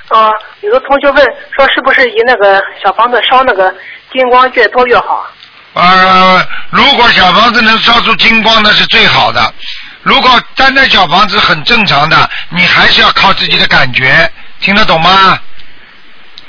[0.09, 0.29] 啊，
[0.61, 3.73] 有个同学问说，是不是以那个小房子烧那个
[4.11, 5.25] 金光越多越好？
[5.73, 9.53] 呃，如果小房子能烧出金光，那是最好的。
[10.01, 15.37] 如果单单小房子很正常的，你还是要靠自己的感觉，听得懂吗？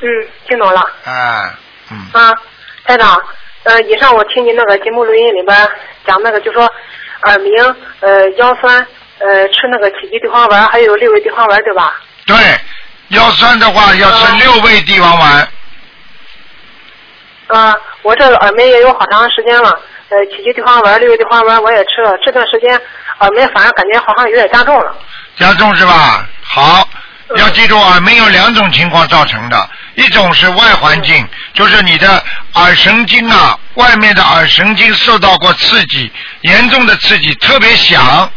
[0.01, 0.09] 嗯，
[0.49, 0.81] 听懂了。
[1.05, 1.59] 啊，
[1.91, 2.33] 嗯，啊，
[2.85, 3.21] 台长，
[3.65, 5.69] 呃，以上我听您那个节目录音里边
[6.07, 6.65] 讲那个，就说
[7.25, 7.53] 耳鸣、
[8.01, 8.75] 呃腰酸、
[9.19, 12.01] 呃吃那个杞菊地黄丸，还有六味地黄丸，对吧？
[12.27, 12.37] 对，
[13.09, 15.49] 腰酸的话要吃六味地黄丸。
[17.49, 19.79] 啊，我这个耳鸣也有好长时间了，
[20.11, 22.75] 呃，体积地黄丸、六味地黄丸我也吃了，这段时间
[23.21, 24.93] 耳鸣反而感觉好像有点加重了。
[25.39, 26.27] 加重是吧？
[26.43, 26.89] 好，
[27.37, 32.23] 要记住耳鸣有两种情况造成的，一种是外环境，就是你的
[32.55, 38.29] 耳神经啊，外面的耳神经受到过刺激，严重的刺激，特别响，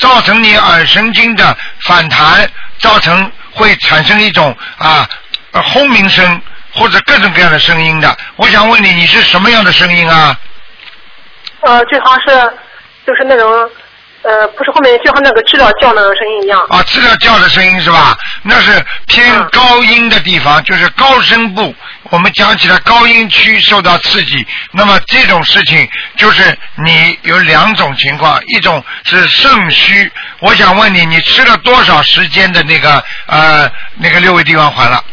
[0.00, 2.50] 造成你耳神经的反弹，
[2.80, 5.08] 造成会产生一种啊
[5.52, 8.18] 呃轰鸣声或者各种各样的声音的。
[8.34, 10.36] 我想问你，你是什么样的声音啊？
[11.64, 12.52] 呃，就好像是
[13.06, 13.70] 就是那种
[14.22, 16.60] 呃，不是后面就像那个知了叫那种声音一样。
[16.70, 18.16] 啊，知了叫的声音是吧？
[18.42, 18.72] 那是
[19.06, 21.74] 偏嗯高音的地方，就是高声部。
[22.10, 30.10] 我们讲起来，高音区受到刺激，那么这种事情就是你有两种情况，一种是肾虚。
[30.40, 35.04] 我想问你，你吃了多少时间的那个呃那个六味地黄丸了？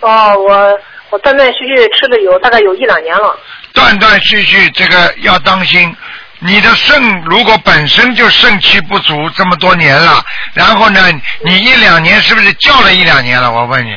[0.00, 3.38] 哦，我我断断续续吃了有大概有一两年了。
[3.76, 5.94] 断断续续，这个要当心。
[6.38, 11.00] 你的肾如果本身就肾气不足这么多年了，然后呢，
[11.44, 13.52] 你一两年是不是叫了一两年了？
[13.52, 13.90] 我问你。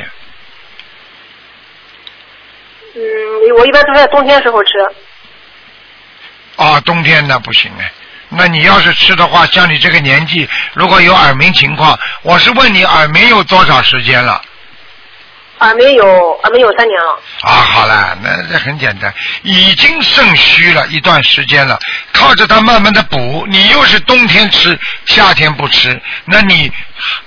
[2.96, 3.02] 嗯，
[3.58, 4.70] 我一般都是在冬天时候吃。
[6.58, 7.92] 啊，冬天那不行哎。
[8.30, 14.42] 那你要是吃的话，像你这个年纪，如果有耳鸣情况，我是问你耳鸣有多少时间了？
[15.60, 17.22] 啊，没有啊，没有三年了。
[17.42, 21.78] 啊，好了，那这很简单，已经肾虚了一段时间了，
[22.14, 23.46] 靠着它慢慢的补。
[23.50, 26.72] 你又是冬天吃，夏天不吃，那你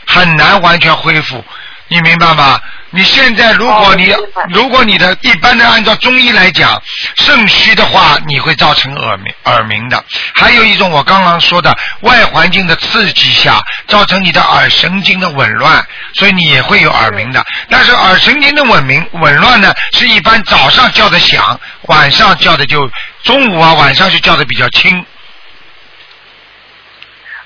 [0.06, 1.44] 很难完全恢复，
[1.92, 2.58] 你明白吗？
[2.94, 6.82] 你现在如果你、哦如果你的一般的按照中医来讲，
[7.16, 10.02] 肾虚的话，你会造成耳鸣耳鸣的。
[10.34, 17.44] 还有一种我刚刚说的外环境的刺激下，造成你的耳神经的紊乱，所以你也会有耳鸣的。
[17.70, 22.90] 但是耳神经的紊鸣紊乱呢，是一般早上叫的响，晚上叫的就
[23.22, 25.04] 中午啊晚上就叫的比较轻。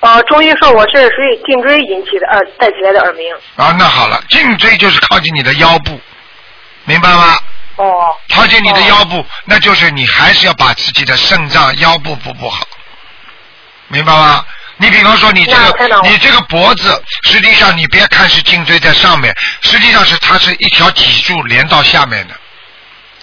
[0.01, 3.25] 呃，中医说我是属于颈椎引起的耳带起来的耳鸣。
[3.57, 5.99] 啊，那好了，颈椎就是靠近你的腰部，
[6.85, 7.39] 明白吗？
[7.77, 8.15] 哦。
[8.35, 12.67] 靠近你的腰部，那就是你还是要把自己的肾脏、腰部补补好，
[13.89, 14.45] 明白吗？
[14.79, 22.35] 你比方说你这个你这个脖子，实际上你别看是颈椎在上面，实际上是它是一条脊柱连到下面的，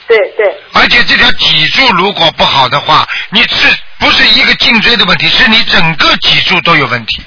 [0.08, 0.60] 对对。
[0.74, 7.24] 而且这条脊柱如果不好的话，你是不是一个颈椎的问题，是你整个脊柱都有问题。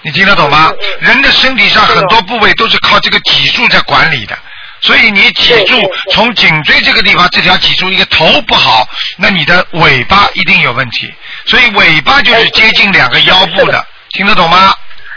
[0.00, 4.36] 你听得懂吗人的身体上很多部位都是靠这个脊柱在管理的，
[4.80, 5.76] 所以你脊柱
[6.10, 11.12] 从颈椎这个地方，这条脊柱一个头不好，那你的尾巴一定有问题。
[11.46, 14.74] 所以尾巴就是接近两个腰部的，听得懂吗？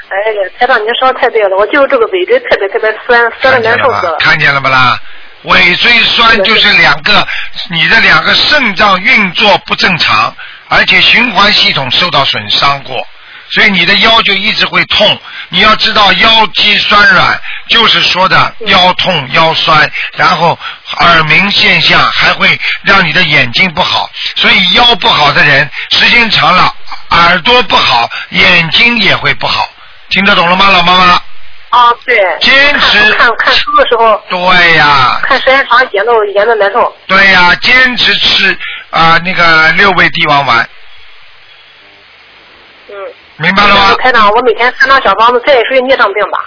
[0.10, 4.17] 哎呀，台长，您说的太对了，我就是这个尾椎特别特别酸，酸的难受死了？。
[4.19, 4.97] 看见了不啦？
[5.43, 7.27] 尾椎酸就是两个，
[7.69, 10.36] 你的两个肾脏运作不正常，
[10.69, 13.06] 而且循环系统受到损伤过，
[13.51, 15.19] 所以你的腰就一直会痛。
[15.49, 20.58] 你要知道腰肌酸软，就是说的腰痛腰酸，然后
[20.99, 26.73] 耳鸣现象还会让你的眼睛不好，所以腰不好的人时间长了，
[27.12, 29.69] 耳朵不好，眼睛也会不好。
[30.10, 31.21] 听得懂了吗，老妈妈？
[31.69, 32.17] 啊，对。
[32.39, 36.95] 坚持看看看书的时候，对呀、看时间长眼都眼都难受。
[37.08, 38.58] 对呀、坚持吃
[38.89, 40.69] 啊、那个六味地黄丸，
[42.89, 42.95] 嗯。
[43.38, 43.95] 明白了吗？
[44.00, 46.43] 开长，我每天三张小房子，这也属于孽障病吧？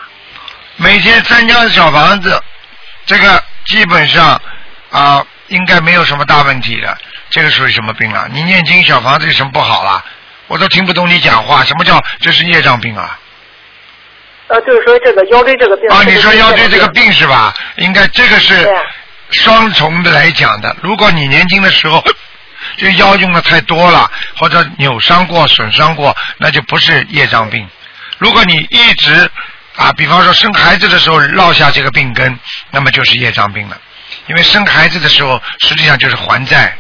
[0.77, 2.43] 每天三张小房子，
[3.07, 4.41] 这个基本上
[4.91, 6.99] 啊、应该没有什么大问题的。
[7.29, 8.27] 这个属于什么病啊？
[8.33, 10.05] 你念经小房子有什么不好啦？
[10.49, 13.17] 我都听不懂你讲话，什么叫这是孽障病啊？
[14.49, 15.89] 呃，就是说这个腰椎这个病。
[15.91, 17.13] 啊，你说腰椎这个病。
[17.13, 17.55] 是吧？
[17.77, 18.69] 应该这个是
[19.31, 20.75] 双重的来讲的。
[20.83, 22.03] 如果你年轻的时候
[22.77, 27.69] 这个腰用的太多了，或者扭伤过、损伤过，那就不是业障病。
[28.19, 29.31] 如果你一直
[29.77, 32.39] 啊，比方说生孩子的时候落下这个病根，
[32.71, 33.81] 那么就是业障病了。
[34.27, 36.77] 因为生孩子的时候实际上就是还债，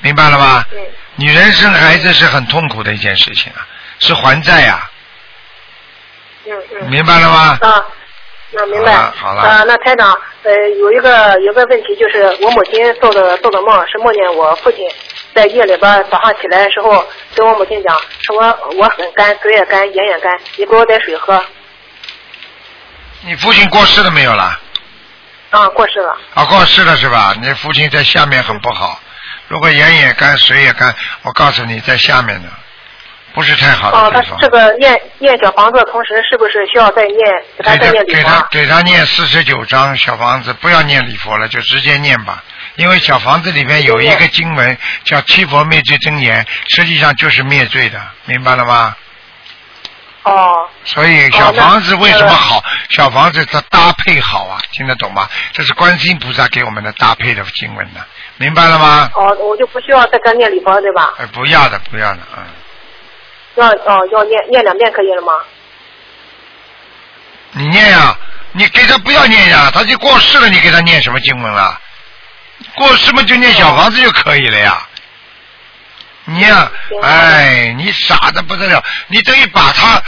[0.00, 0.66] 明白了吧？
[0.72, 0.78] 嗯
[1.18, 3.66] 女人生孩子是很痛苦的一件事情啊，
[4.00, 4.86] 是还债呀、
[6.44, 6.90] 嗯嗯。
[6.90, 7.58] 明白了吗？
[7.62, 7.82] 啊，
[8.52, 8.92] 那明白。
[8.92, 14.88] 好了好了啊，那台长，呃，有一个有个问题，就是我母亲做的做的梦，是梦见我父亲
[15.34, 17.04] 在夜里边早上起来的时候，
[17.34, 21.44] 跟我母亲讲，说我我很干，嘴也干，眼也干，你给我点水喝。
[23.22, 24.60] 你父亲过世了没有啦？
[25.50, 26.16] 啊，过世了。
[26.34, 27.34] 啊，过世了是吧？
[27.40, 29.00] 你父亲在下面很不好，
[29.48, 32.48] 如果眼也干，水也干，我告诉你，在下面呢，
[33.36, 34.22] 不是太好哦，他。
[34.40, 37.18] 这个念念小房子的，同时是不是需要再念
[37.58, 38.48] 给他给他再念礼佛给他？
[38.50, 42.42] 给他念四十九章小房子，不要念礼佛了，就直接念吧。
[42.76, 48.96] 因为小房子里面有一个经文叫七佛灭罪真言，实际上就是灭罪的，明白了吗？
[50.22, 52.64] 哦，所以小房子为什么好？
[52.88, 55.28] 小房子它搭配好啊，听得懂吗？
[55.52, 58.00] 这是观世音菩萨给我们的搭配的经文呢，
[58.38, 59.10] 明白了吗？
[59.14, 61.12] 哦，我就不需要再跟念礼佛，对吧？
[61.18, 62.42] 哎，不要的，不要的，嗯。
[63.56, 65.32] 要哦要念念两遍可以了吗？
[67.52, 68.14] 你念呀、
[68.52, 71.80] 你给他不要念呀、他就过世了，你给他念什么经文了？
[72.74, 74.86] 过世嘛就念小房子就可以了呀。
[76.24, 80.02] 你呀、行哎，你傻的不得了，你等于把他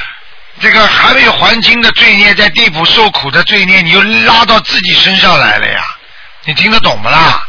[0.61, 5.82] 这个还没有还清的罪孽，在地府受苦的罪孽，你又拉到自己身上来了呀。
[6.44, 7.46] 你听得懂不啦？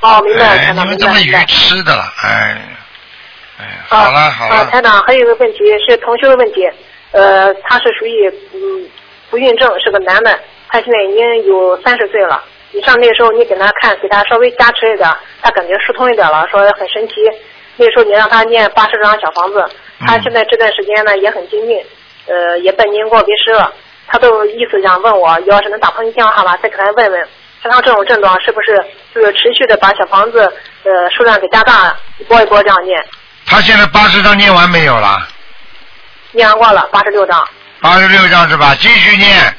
[0.00, 1.32] 哦，明白，哎，台长，你们这么愚。
[1.46, 2.56] 痴的了，哎，
[3.62, 6.68] 哎，啊好了好啊，了，台长，还有一个问题是同修的问题，
[7.12, 8.88] 呃，他是属于嗯
[9.30, 10.36] 不孕症，是个男的，
[10.68, 12.42] 他现在已经有三十岁了。
[12.72, 15.08] 你上那时候你给他看，给他稍微加持一点，
[15.40, 17.14] 他感觉疏通一点了，说很神奇。
[17.76, 19.64] 那时候你让他念八十张小房子，
[20.00, 21.80] 他嗯现在这段时间呢也很精进，
[22.26, 23.72] 呃，也拜您过为师了。
[24.08, 27.28] 他都意思想问我，要是能打通你电话吧，再给他问问，
[27.62, 28.76] 像他这种症状是不是
[29.14, 30.40] 就是持续的把小房子
[30.82, 33.02] 呃数量给加大，一波一波这样念。
[33.46, 35.28] 他现在八十章念完没有了？
[36.32, 37.46] 念完过了八十六章。
[37.80, 38.74] 八十六章是吧？
[38.78, 39.56] 继续念，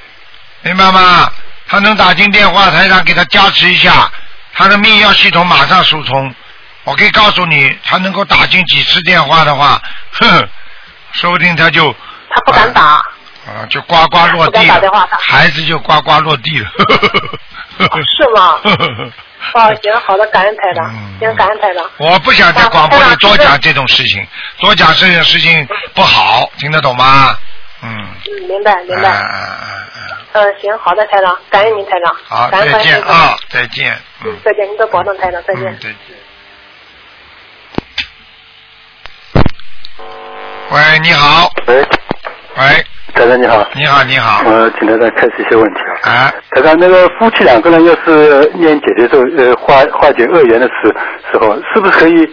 [0.62, 1.32] 明白吗？
[1.68, 4.10] 他能打进电话，台上给他加持一下，
[4.54, 6.34] 他的泌尿系统马上疏通。
[6.84, 10.50] 我可以告诉你，他能够打进几次电话的话，哼哼，
[11.14, 11.94] 说不定他就
[12.30, 13.04] 他不敢打。
[13.46, 16.70] 啊，就呱呱落地打电话打，了孩子就呱呱落地了。
[18.18, 18.60] 是吗？
[19.54, 21.84] 哦，行，好的，感恩台长嗯，行，感恩台长。
[21.98, 24.26] 我不想在广播里多讲这种事情，
[24.60, 27.36] 多讲这种事情不好，听得懂吗？
[27.84, 28.08] 嗯。
[28.26, 29.10] 嗯，明白明嗯白。
[29.10, 30.00] 嗯嗯嗯。
[30.34, 32.16] 嗯，行，好的，台长，感恩您，台长。
[32.26, 33.94] 好，感恩再见啊，再见。
[34.24, 34.32] 嗯，。
[34.32, 35.78] 嗯再见，您多保重，台长，再见嗯。
[35.82, 35.98] 再见。
[40.70, 41.52] 喂，你好。
[41.68, 41.76] 喂，
[42.56, 44.44] 喂，台长你好，你好，你好。
[44.44, 46.10] 呃，请台长开始一些问题啊。
[46.12, 50.94] 啊，台长，那个夫妻两个人要是念姐姐咒，呃，化化解恶缘的时
[51.32, 52.28] 时候，是不是可以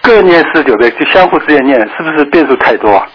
[0.00, 1.78] 各念四九遍，就相互之间念？
[1.96, 3.06] 是不是变数太多啊？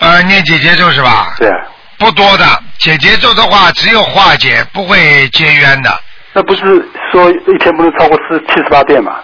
[0.00, 1.34] 呃，念姐姐咒是吧？
[1.38, 1.56] 对啊，
[1.98, 2.44] 不多的，
[2.78, 5.90] 姐姐咒的话只有化解，不会结冤的。
[6.32, 6.62] 那不是
[7.12, 9.20] 说一天不能超过四七十八遍嘛？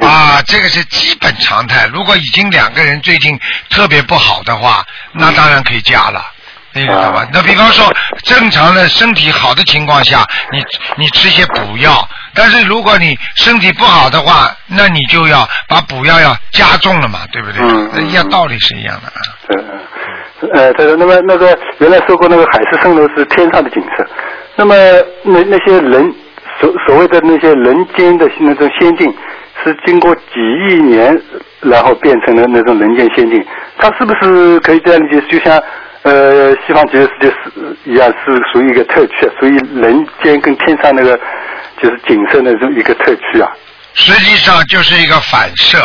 [0.00, 1.86] 啊，这个是基本常态。
[1.92, 3.38] 如果已经两个人最近
[3.70, 6.24] 特别不好的话，那当然可以加了。
[6.74, 7.28] 你知道吧啊？
[7.32, 10.62] 那比方说，正常的身体好的情况下，你
[10.96, 12.08] 你吃些补药。
[12.34, 17.60] 但是如果你身体不好的话，那你就要把补药要加重了嘛，对不对？
[17.62, 19.20] 嗯那一样道理是一样的啊。
[19.48, 19.64] 嗯
[20.42, 20.94] 嗯，呃，对的。
[20.96, 24.06] 那么那个原来说过那个海市蜃楼是天上的景色，
[24.54, 24.74] 那么
[25.24, 26.14] 那那些人
[26.60, 29.12] 所所谓的那些人间的那种仙境，
[29.64, 31.20] 是经过几亿年
[31.60, 33.44] 然后变成了那种人间仙境，
[33.78, 35.20] 它是不是可以这样理解？
[35.28, 35.60] 就像
[36.02, 41.18] 呃西方极乐世界是一样，是属于一个特区，属于人间跟天上那个
[41.82, 43.50] 就是景色那种一个特区啊。
[43.94, 45.78] 实际上就是一个反射，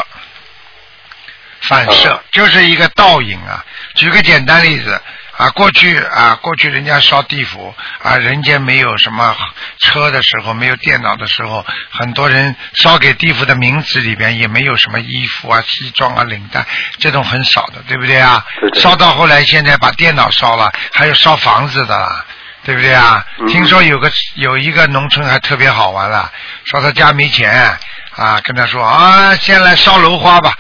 [1.62, 3.64] 反射哦就是一个倒影啊。
[3.96, 5.02] 举个简单例子
[5.44, 9.36] 啊，过去啊，过去人家烧地府啊，人间没有什么
[9.78, 16.66] 车的时候，没有电脑的时候，很多人烧给地府的名字里边也没有什么衣服啊、西装啊、领带，
[16.98, 22.26] 这种很少的，对不对啊烧到后来，现在把电脑烧了，还有烧房子的啦。
[22.66, 23.22] 对不对啊？
[23.40, 26.32] 嗯听说有个有一个农村还特别好玩了，
[26.64, 27.78] 说他家没钱
[28.16, 30.54] 啊，跟他说啊，先来烧楼花吧，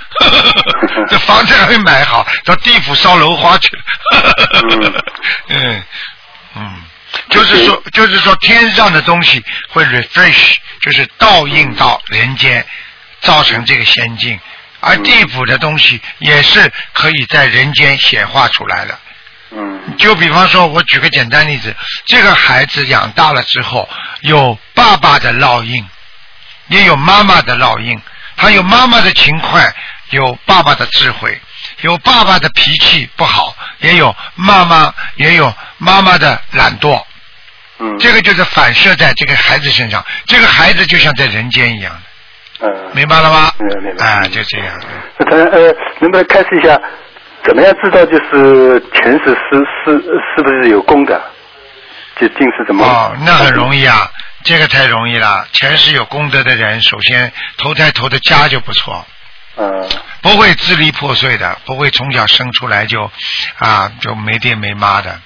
[1.07, 3.69] 这房子还没买好，到地府烧楼花去。
[3.75, 3.83] 了。
[5.49, 5.83] 嗯
[6.55, 6.83] 嗯，
[7.29, 12.65] 就是说，就是说，天上的东西会 refresh，就是倒映到人间，
[13.21, 14.39] 造成这个仙境，
[14.79, 18.99] 而地府的东西也是可以在人间显化出来的。
[19.51, 19.97] 嗯。
[19.97, 21.75] 就比方说，我举个简单例子，
[22.05, 23.87] 这个孩子养大了之后，
[24.21, 25.85] 有爸爸的烙印，
[26.73, 27.99] 也有妈妈的烙印，
[28.35, 29.71] 他有妈妈的勤快，
[30.09, 31.39] 有爸爸的智慧，
[31.81, 36.99] 有爸爸的脾气不好，也有妈妈也有妈妈的懒惰，
[37.77, 41.93] 嗯，这个就是反射在这个孩子身上，这个孩子就像在人间一样
[42.59, 43.51] 的，嗯，明白了吗？
[43.59, 44.73] 明白明白啊，就这样。
[45.19, 46.79] 那他呃，能不能开示一下，
[47.43, 51.21] 怎么样知道就是前世是是是不是有功的？
[52.19, 52.83] 就定是怎么？
[52.83, 54.09] 哦，那很容易啊，
[54.43, 55.47] 这个太容易了。
[55.53, 59.05] 前世有功德的人，首先投胎投的家就不错，
[59.57, 59.89] 嗯
[60.21, 63.11] 不会支离破碎的，不会从小生出来就
[63.57, 65.19] 啊就没爹没妈的，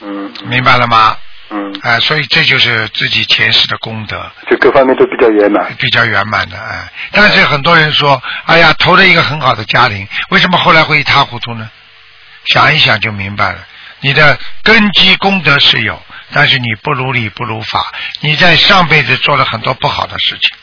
[0.00, 1.16] 嗯明白了吗？
[1.54, 5.74] 嗯，啊，所以这就是自己前世的功德，就各方面都比较圆满。
[5.76, 6.88] 比较圆满的啊。
[7.10, 11.70] 但是很多人说，哎呀，投了一个很好的家庭，为什么后来会一塌糊涂呢？
[12.46, 13.58] 想一想就明白了，
[14.00, 16.02] 你的根基功德是有，
[16.32, 20.56] 但是你不如理不如法，你在上辈子做了很多不好的事情，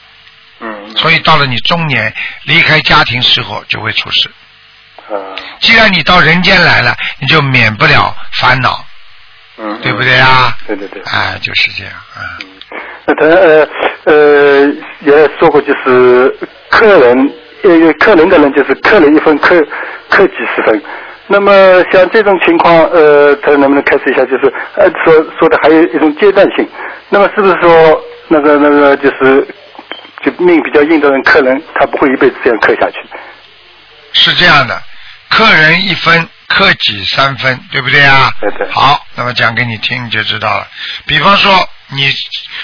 [0.62, 2.14] 嗯所以到了你中年
[2.44, 4.30] 离开家庭时候就会出事。
[5.10, 5.16] 啊
[5.60, 8.86] 既然你到人间来了，你就免不了烦恼，
[9.58, 10.58] 嗯，对不对啊？
[10.68, 11.02] 对对对。
[11.04, 12.40] 哎，就是这样啊。
[13.06, 13.68] 那他呃
[14.06, 14.68] 呃
[15.02, 16.34] 也说过，就是
[16.70, 19.60] 客人呃克人的人就是客人一分，客
[20.10, 20.82] 客几十分。
[21.32, 21.52] 那么
[21.92, 24.26] 像这种情况，呃，他能不能开始一下？
[24.26, 26.68] 就是呃说说的还有一种阶段性。
[27.10, 29.48] 那么是不是说那个那个就是
[30.24, 32.98] 就命比较硬的人克人，他不会一辈子这样克下去？
[34.14, 34.82] 是这样的，
[35.30, 38.32] 克人一分，克己三分，对不对啊？
[38.42, 40.68] 对对好，那么讲给你听你就知道了。
[41.06, 41.52] 比方说，
[41.90, 42.10] 你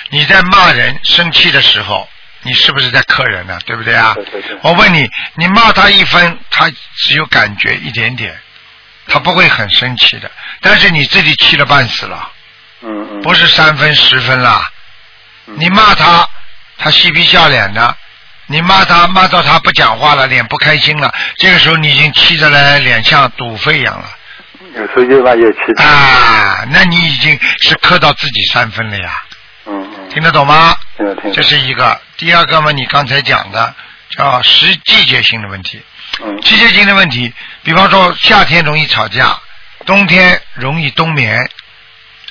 [0.10, 2.08] 你在骂人、生气的时候，
[2.42, 3.60] 你是不是在克人呢？
[3.68, 4.14] 对不对啊？
[4.16, 8.36] 对对对我问你，你骂他一分，他只有感觉一点点，
[9.08, 10.30] 他不会很生气的。
[10.62, 12.32] 但是你自己气了半死了，
[12.82, 13.22] 嗯嗯。
[13.22, 14.70] 不是三分十分啦。
[15.48, 16.28] 嗯你骂他，
[16.78, 17.96] 他嬉皮笑脸的；
[18.48, 24.10] 你骂他，骂到他不讲话了，脸不开心了，这个时候你已经气得来脸像堵肺一样了
[24.76, 25.60] 有时候越骂越气。
[25.78, 26.66] 啊！
[26.72, 29.24] 那你已经是磕到自己三分了呀，
[29.68, 30.10] 嗯嗯。
[30.10, 30.76] 听得懂吗？
[30.98, 31.32] 听得听。
[31.32, 32.02] 这是一个。
[32.18, 33.74] 第二个嘛，你刚才讲的
[34.10, 35.82] 叫时季节性的问题，
[36.24, 39.38] 嗯季节性的问题，比方说夏天容易吵架，
[39.86, 41.50] 冬天容易冬眠，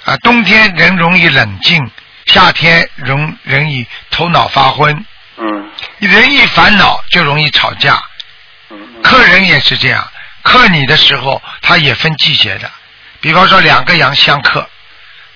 [0.04, 1.90] 啊，冬天人容易冷静，
[2.26, 5.04] 夏天容容易头脑发昏，
[5.36, 8.02] 嗯人一烦恼就容易吵架。
[8.70, 10.10] 嗯嗯克人也是这样，
[10.42, 12.70] 克你的时候，他也分季节的。
[13.20, 14.66] 比方说两个羊相克，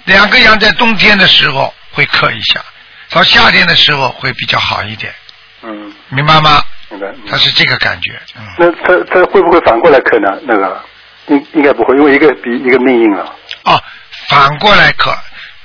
[0.05, 2.65] 两个羊在冬天的时候会克一下，
[3.11, 5.15] 到夏天的时候会比较好一点，
[5.63, 6.63] 嗯，明白吗？
[6.91, 7.07] 明白。
[7.09, 8.21] 嗯它是这个感觉。
[8.37, 10.29] 嗯，那他他会不会反过来克呢？
[10.43, 10.81] 那个
[11.27, 13.25] 应应该不会，因为一个比一个命硬啊。
[13.65, 13.83] 哦，
[14.29, 15.15] 反过来克，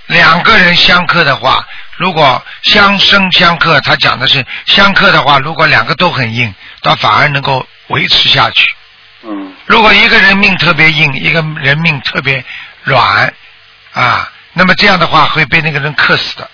[0.07, 1.65] 两个人相克的话，
[1.97, 8.65] 如果相生相克，他讲的是相克的话，如果两个都很硬，倒反而能够维持下去。
[9.26, 12.43] 嗯如果一个人命特别硬，一个人命特别
[12.84, 13.34] 软，
[13.93, 16.49] 啊，那么这样的话会被那个人克死的，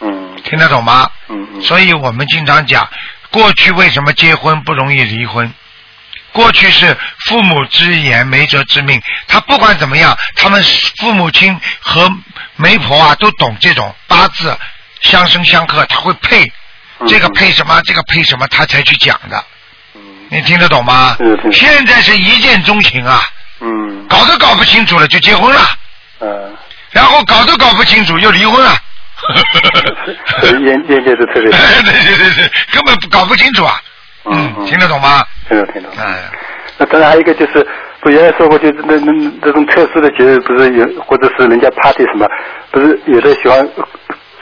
[0.00, 1.10] 嗯听得懂吗？
[1.28, 1.60] 嗯嗯。
[1.60, 2.88] 所以我们经常讲，
[3.30, 5.52] 过去为什么结婚不容易离婚？
[6.32, 9.02] 过去是父母之言，媒妁之命。
[9.26, 10.62] 他不管怎么样，他们
[10.98, 12.08] 父母亲和
[12.54, 14.56] 媒婆啊都懂这种八字
[15.00, 16.44] 相生相克，他会配
[17.00, 19.44] 嗯这个配什么，这个配什么，他才去讲的。
[19.94, 21.16] 嗯你听得懂吗？
[21.52, 23.20] 现在是一见钟情啊，
[23.60, 25.76] 嗯搞都搞不清楚了就结婚了，
[26.20, 26.52] 呃，
[26.92, 28.79] 然后搞都搞不清楚又离婚了。
[30.40, 31.58] 所以眼眼界是特别大。
[31.84, 33.80] 对对对对，根本搞不清楚啊。
[34.24, 35.24] 嗯嗯听得懂吗？
[35.48, 35.98] 听得懂听得懂。
[36.04, 36.30] 哎，
[36.78, 37.66] 那当然还有一个就是，
[38.00, 42.28] 不原来说过，就是那那那这种特殊的节日，不是有或者是人家 party 什么，
[42.70, 43.66] 不是有的喜欢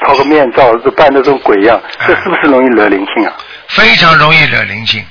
[0.04, 3.32] 操个面罩，就扮那种鬼样，这是不是容易惹灵性啊？
[3.68, 5.04] 非常容易惹灵性。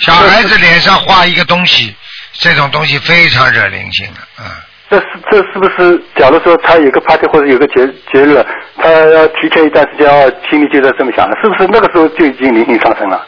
[0.00, 1.94] 小孩子脸上画一个东西，
[2.32, 4.44] 这种东西非常惹灵性的，嗯。
[4.92, 5.98] 这是这是不是？
[6.16, 8.44] 假如说他有个 party 或者有个节节日，
[8.76, 13.26] 他要提前一段时间要心里就在这么想了，是不是那个时候就已经灵性上升了？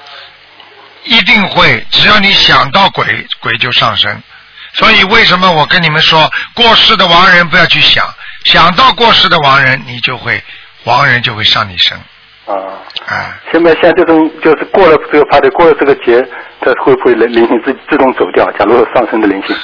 [1.04, 3.04] 一定会，只要你想到鬼，
[3.40, 4.14] 鬼就上升。
[4.74, 8.04] 所以为什么我跟你们说，过世的亡人不要去想，
[8.44, 10.42] 想到过世的亡人，你就会
[10.84, 11.96] 亡人就会上你身，
[12.44, 12.54] 啊，
[13.06, 16.22] 哎，现在像这种就是过了这个 party，过了这个节，
[16.60, 18.44] 它会不会灵灵性自自动走掉？
[18.58, 19.56] 假如说上升的灵性，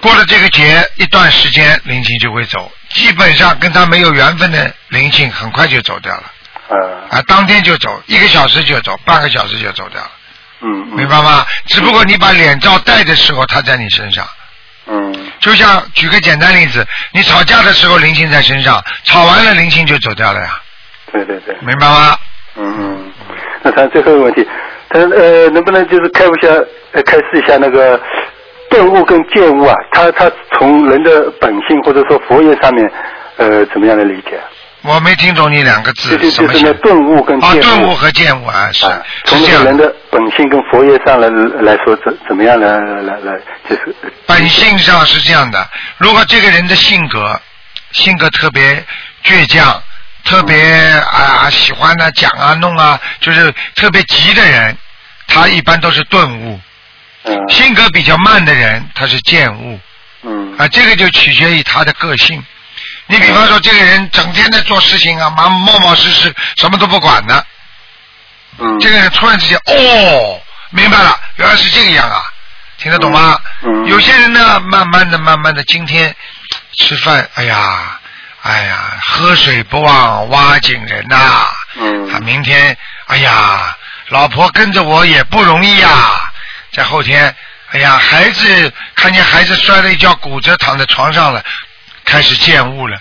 [0.00, 2.70] 过了这个节一段时间，灵性就会走。
[2.90, 6.24] 基本上跟他没有缘分的灵性，很快就走掉了，
[6.68, 6.74] 啊，
[7.10, 10.10] 啊，当天就走，一个小时就走，半个小时就走掉了，
[10.62, 11.46] 嗯，嗯明白吗？
[11.66, 14.26] 只不过你把脸罩戴的时候，他在你身上，
[14.86, 20.60] 嗯就像举个简单例子，你吵架的时候灵性在身上，吵完了灵性就走掉了呀，
[21.12, 22.18] 对对对，明白吗？
[22.56, 23.12] 嗯嗯。
[23.62, 24.46] 那他最后一个问题，
[24.88, 26.48] 他呃能不能就是开一下
[26.92, 28.00] 呃开示一下那个
[28.70, 29.74] 顿悟跟见悟啊？
[29.92, 32.90] 他他从人的本性或者说佛业上面
[33.36, 34.40] 呃怎么样的理解？
[34.82, 36.62] 我没听懂你两个字什么意思？
[36.62, 38.86] 就是那顿悟跟啊，见顿悟和见悟啊，是
[39.24, 39.76] 从那个人。
[39.76, 41.28] 的本性跟佛业上来
[41.60, 43.94] 来说，怎怎么样来来来来，就是
[44.26, 45.68] 本性上是这样的，
[45.98, 47.38] 如果这个人的性格
[47.92, 48.82] 性格特别
[49.22, 49.82] 倔强，
[50.24, 50.56] 特别
[51.12, 54.74] 啊喜欢呢讲啊弄啊，就是特别急的人，
[55.28, 56.58] 他一般都是顿悟；
[57.24, 57.48] 嗯。
[57.48, 59.80] 性格比较慢的人，他是见物。
[60.22, 60.56] 嗯。
[60.58, 60.68] 啊。
[60.68, 62.42] 这个就取决于他的个性。
[63.06, 67.44] 你比方说，这个人整天在做事情啊，忙冒冒失失，什么都不管的，
[68.58, 68.78] 嗯。
[68.80, 70.40] 这个人突然之间，哦，
[70.70, 72.22] 明白了，原来是这个样啊，
[72.78, 73.38] 听得懂吗？
[73.62, 73.86] 嗯嗯。
[73.86, 76.14] 有些人呢，慢慢的、慢慢的，今天
[76.78, 77.98] 吃饭，哎呀，
[78.42, 82.08] 哎呀，喝水不忘挖井人呐、嗯。
[82.10, 83.76] 他明天，哎呀，
[84.08, 86.29] 老婆跟着我也不容易呀、
[86.72, 87.34] 在后天，
[87.72, 91.42] 哎呀，孩子看见孩子摔了一跤，骨折躺在床上了，
[92.04, 92.96] 开始见恶了。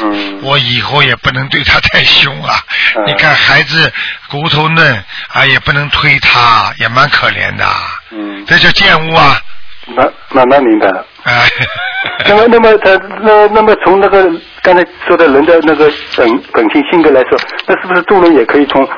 [0.00, 2.54] 嗯我以后也不能对他太凶啊！
[2.96, 3.92] 嗯你看孩子
[4.30, 7.66] 骨头嫩啊，也不能推他，也蛮可怜的。
[8.10, 9.40] 嗯，这叫见物啊！
[9.86, 11.04] 那慢慢明白了。
[11.24, 11.48] 哎，
[12.26, 14.24] 那么，那么他那那么从那个
[14.62, 18.88] 刚才说的人的那个本本性性格来说，那是不是做人也可以从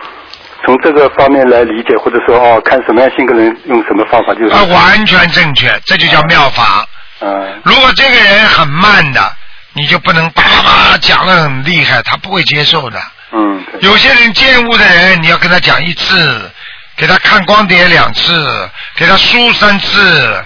[0.64, 6.86] 从这个方面来理解，或者说哦，看什么样性格人用什么方法就是啊，完全正确，这就叫妙法。
[7.20, 9.36] 嗯如果这个人很慢的，
[9.72, 13.00] 你就不能叭叭叭讲的很厉害，他不会接受的。
[13.32, 16.50] 嗯有些人见悟的人，你要跟他讲一次，
[16.96, 20.44] 给他看光碟两次，给他书三次，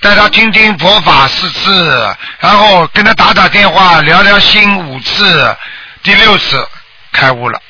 [0.00, 5.56] 带他听听佛法四次，然后跟他打打电话聊聊心五次，
[6.02, 6.66] 第六次
[7.12, 7.69] 开悟了，嗯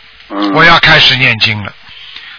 [0.55, 1.73] 我要开始念经了。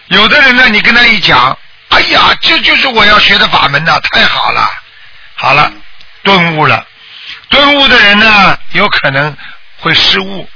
[0.08, 1.56] 有的人呢，你跟他一讲，
[1.88, 4.68] 哎呀，这就是我要学的法门呐，太好了，
[5.34, 5.72] 好了，
[6.22, 6.86] 顿悟了。
[7.48, 9.34] 顿悟的人呢，有可能
[9.78, 10.48] 会失误，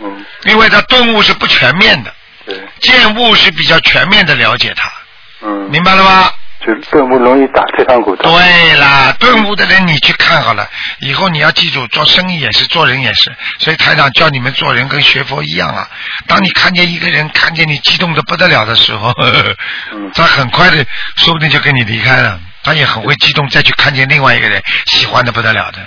[0.00, 2.14] 嗯因为他顿悟是不全面的。
[2.46, 4.92] 对见悟是比较全面的了解他，
[5.40, 6.30] 嗯，明白了吗？
[6.64, 8.22] 就更不容易打退堂鼓的。
[8.22, 10.66] 对啦，顿悟的人你去看好了，
[11.00, 13.30] 以后你要记住，做生意也是，做人也是。
[13.58, 15.86] 所以台长教你们做人跟学佛一样啊。
[16.26, 19.56] 当你看见一个人看见你激动的不得了的时候， 呵呵
[19.92, 20.84] 嗯他很快的
[21.16, 22.40] 说不定就跟你离开了。
[22.62, 25.78] 他也很会激动，再去看见另外一个人喜欢的不得了的，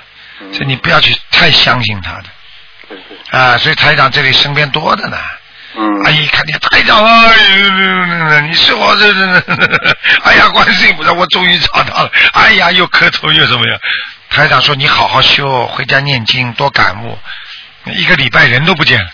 [0.42, 3.58] 嗯所以你不要去太相信他的啊。
[3.58, 5.18] 所以台长这里身边多的呢。
[5.80, 9.44] 嗯阿姨看你太长，哎，你是我这这，
[10.24, 13.80] 哎呀，观世音菩萨，我终于找到了，哎呀，又磕头又怎么样？
[14.30, 17.18] 台长说你好好修，回家念经，多感悟。
[17.86, 19.08] 一个礼拜人都不见了，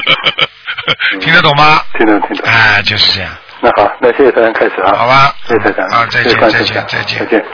[1.20, 1.80] 听得懂吗？
[1.96, 2.50] 听懂听懂。
[2.50, 3.30] 哎，就是这样，
[3.60, 4.92] 那好，那谢谢台长开始啊。
[4.96, 5.34] 好吧？
[5.48, 5.86] 谢谢台长。
[5.88, 7.24] 啊，再见，再见，再见再。
[7.26, 7.44] 见。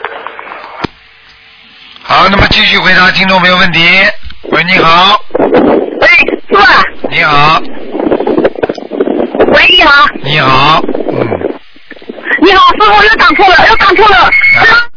[2.03, 3.79] 好，那么继续回答听众朋友问题。
[4.51, 5.23] 喂，你好，
[6.53, 7.61] 傅，你好，
[9.53, 10.81] 喂，你好，你好，
[11.11, 11.27] 嗯，
[12.41, 14.29] 你好，师傅又打错了，又打错了。
[14.59, 14.92] 不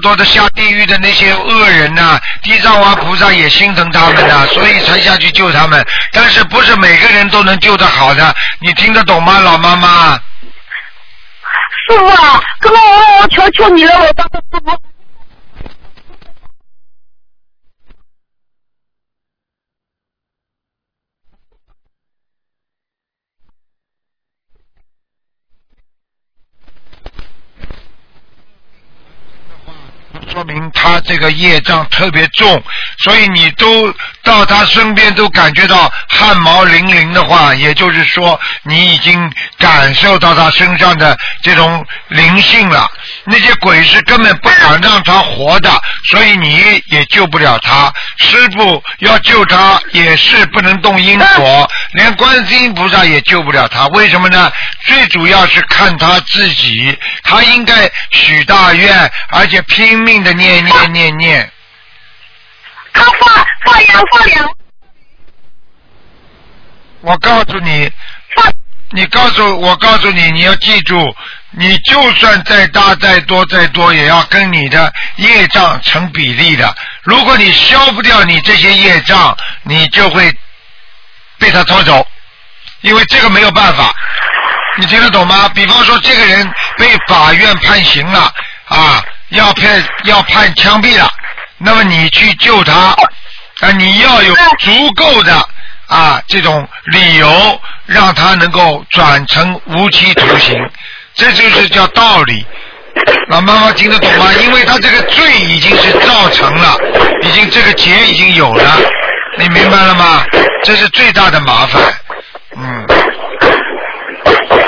[0.00, 5.84] 多的下地狱的那些恶人呐、地藏王菩萨也心疼他们的， 所以才下去救他们。
[6.12, 10.20] 但是不是每个人都能救得好的，你听得懂吗，老妈妈？
[11.88, 14.80] 师傅啊，哥我我求求你了，我当师傅。
[30.32, 32.60] 说明他这个业障特别重，
[32.98, 42.88] 所以你都到他身边都感觉到汗毛淋漓的话，也就是说你已经感受到他身上的这种灵性了。
[43.24, 45.70] 那些鬼是根本不敢让他活的，
[46.10, 47.92] 所以你也救不了他。
[48.18, 53.86] 师傅要救他也是不能动因果，连观世音菩萨也救不了他。
[53.88, 54.52] 为什么呢？
[54.84, 61.50] 最主要是看他自己，他应该许大愿，而且拼命的念念念念。
[62.92, 64.50] 他发发扬发扬
[67.02, 67.90] 我告诉你，
[68.90, 71.16] 你告诉我告诉你，你要记住，
[71.52, 76.76] 你就算再大再多再多，也要跟你的业障成比例的。
[77.02, 80.30] 如果你消不掉你这些业障，你就会
[81.38, 82.06] 被他拖走，
[82.82, 83.94] 因为这个没有办法。
[84.76, 85.48] 你听得懂吗？
[85.54, 88.32] 比方说，这个人被法院判刑了
[88.66, 91.10] 啊，要判要判枪毙了，
[91.62, 92.96] 那么你去救他
[93.60, 95.48] 啊，你要有足够的
[95.86, 100.56] 啊这种理由，让他能够转成无期徒刑，
[101.14, 102.44] 这就是叫道理。
[103.28, 104.32] 老妈妈听得懂吗？
[104.42, 106.76] 因为他这个罪已经是造成了，
[107.22, 108.78] 已经这个结已经有了，
[109.38, 110.24] 你明白了吗？
[110.64, 111.82] 这是最大的麻烦，
[112.56, 112.86] 嗯。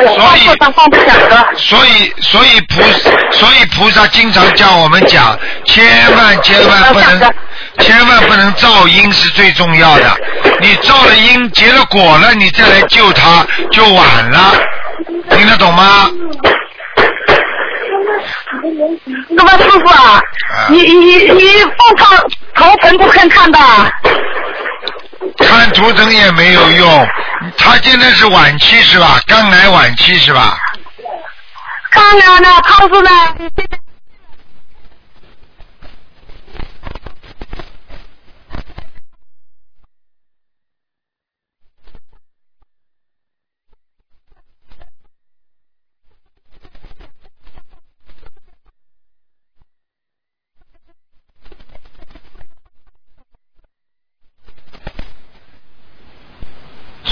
[0.05, 1.49] 我放不上放不下的。
[1.57, 2.83] 所以，所以菩，
[3.33, 5.85] 所以菩萨经常叫我们讲，千
[6.17, 7.35] 万千万不能，
[7.79, 10.17] 千万不能造因是最重要的。
[10.61, 14.53] 你造了因，结了果了，你再来救他就晚了，
[15.31, 16.11] 听得懂吗？
[19.31, 20.21] 那么师傅啊，
[20.69, 22.17] 你你你放他
[22.55, 23.59] 头疼不肯看的，
[25.39, 27.09] 看图腾也没有用，
[27.57, 29.21] 他现在是晚期是吧？
[29.27, 30.59] 肝癌晚期是吧？
[31.91, 33.11] 肝癌呢，他是呢，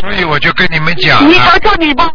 [0.01, 2.11] 所以我就跟你们讲你了求，求你吧。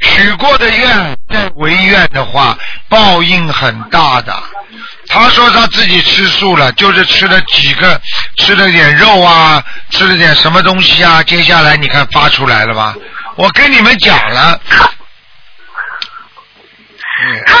[0.00, 4.34] 许过的愿再违愿的话，报应很大的。
[5.06, 8.00] 他说他自己吃素了，就是吃了几个，
[8.36, 12.96] 吃了点肉啊，吃了点什么东西啊，接下来你看发出来了吧？
[13.36, 14.60] 我跟你们讲了。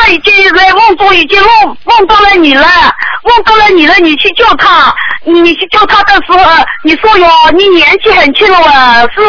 [0.08, 2.66] 已经在梦中已经梦梦到了你了，
[3.24, 4.94] 梦到了你了，你去救他，
[5.24, 6.38] 你去救他的时候，
[6.84, 9.22] 你说哟，你年纪很轻了哇，是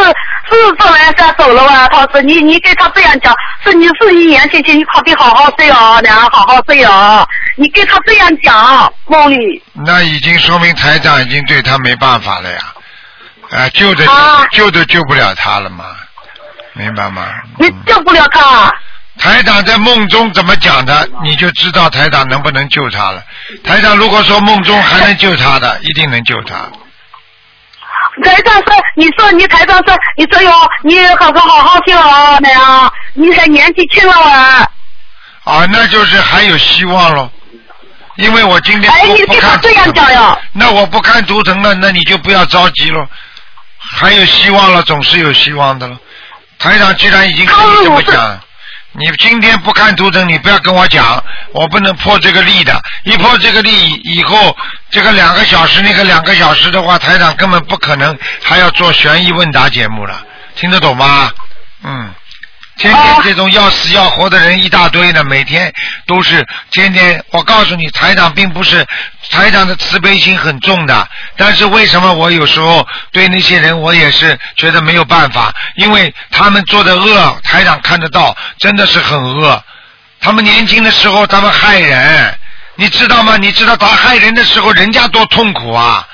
[0.49, 7.27] 是这来下走了哇，他说你你给他这样讲，是你是你年轻轻，你快点好好睡哦，两个好好睡哦，
[7.57, 12.59] 你给他这样讲梦里，那已经说明台长已经对他没办法了呀，
[13.51, 15.86] 啊，救的啊救都救不了他了嘛，
[16.73, 17.25] 明白吗？
[17.59, 18.73] 你嗯救不了他。
[19.20, 23.22] 台长在梦中怎么讲的，你就知道台长能不能救他了。
[23.63, 26.55] 台长如果说梦中还能救他的，一定能救他。
[28.24, 30.51] 台长说，你说你台长说，你说哟，
[30.84, 34.67] 你好好好好听哦，那样，你还年纪轻了啊。
[35.43, 37.30] 啊，那就是还有希望喽。
[38.15, 40.38] 因为我今天哎，不你给他不看这样讲呀？
[40.51, 43.07] 那我不看图腾了，那你就不要着急喽。
[43.78, 45.97] 还有希望了，总是有希望的了。
[46.57, 48.39] 台长既然已经可以这么讲，
[48.91, 51.23] 你今天不看图腾，你不要跟我讲，
[51.53, 52.81] 我不能破这个例的。
[53.03, 54.55] 一破这个例以后，
[54.89, 60.25] 这个两个小时那个两个小时的话，台长根本不可能还要做悬疑问答节目了，
[60.55, 61.31] 听得懂吗？
[61.83, 62.09] 嗯。
[62.80, 65.71] 天天这种要死要活的人一大堆呢，每天
[66.07, 67.21] 都是天天。
[67.32, 68.88] 我告诉你，台长并不是
[69.30, 79.61] 台长的慈悲心很重的，但是为什么我有时候对那些人我也是觉得没有办法，因为他们做的恶，台长看得到，真的是很恶。
[80.21, 82.39] 他们年轻的时候，他们害人，
[82.75, 83.36] 你知道吗？
[83.36, 86.07] 你知道他害人的时候，人家多痛苦啊！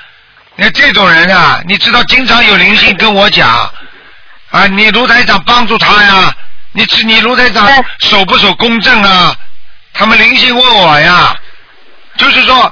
[0.56, 3.48] 你看这种人啊，你知道经常有灵性跟我讲
[4.50, 6.34] 啊，你卢台长帮助他呀，
[6.76, 9.34] 你知你卢台长哎守不守公正啊？
[9.94, 11.34] 他们灵性问我呀，
[12.18, 12.70] 就是说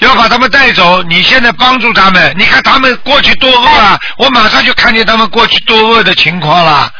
[0.00, 1.00] 要把他们带走。
[1.04, 3.96] 你现在帮助他们，你看他们过去多恶啊！
[4.16, 6.90] 我马上就看见他们过去多恶的情况了，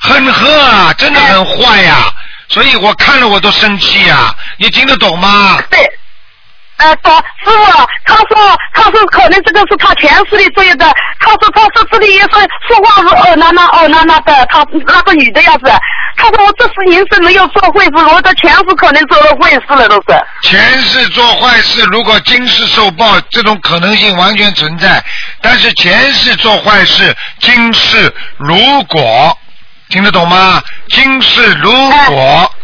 [0.00, 2.12] 很恶啊，真的很坏呀、
[2.48, 5.62] 所以我看了我都生气呀、你听得懂吗？
[5.70, 5.97] 对。
[6.78, 7.12] 呃，懂
[7.44, 10.86] 师傅，他说他说可能这个是他前世的作业的，
[11.20, 12.28] 他说他说这里也是
[12.68, 15.72] 说话是哦那那哦那那的，他那个女的样子，
[16.16, 20.48] 他说我这次人生没有做坏事，我的前世可能做了坏事了都是。
[20.48, 25.04] 前世做坏事，如果今世受报，这种可能性完全存在。
[25.42, 29.36] 但是前世做坏事，今世如果
[29.88, 30.62] 听得懂吗？
[30.90, 31.72] 今世如
[32.06, 32.54] 果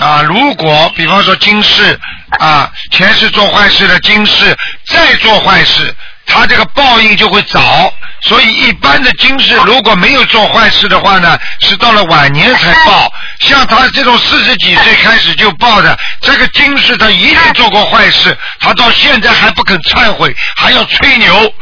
[0.00, 1.98] 啊，如果比方说今世
[2.38, 5.94] 啊，前世做坏事的，今世再做坏事，
[6.26, 7.92] 他这个报应就会早。
[8.22, 13.10] 所以一般的今世如果没有做坏事的话呢，是到了晚年才报。
[13.38, 21.52] 像他这种四十几岁开始就报的，这个今世他一定做过坏事，他到现在还不肯忏悔，还要吹牛。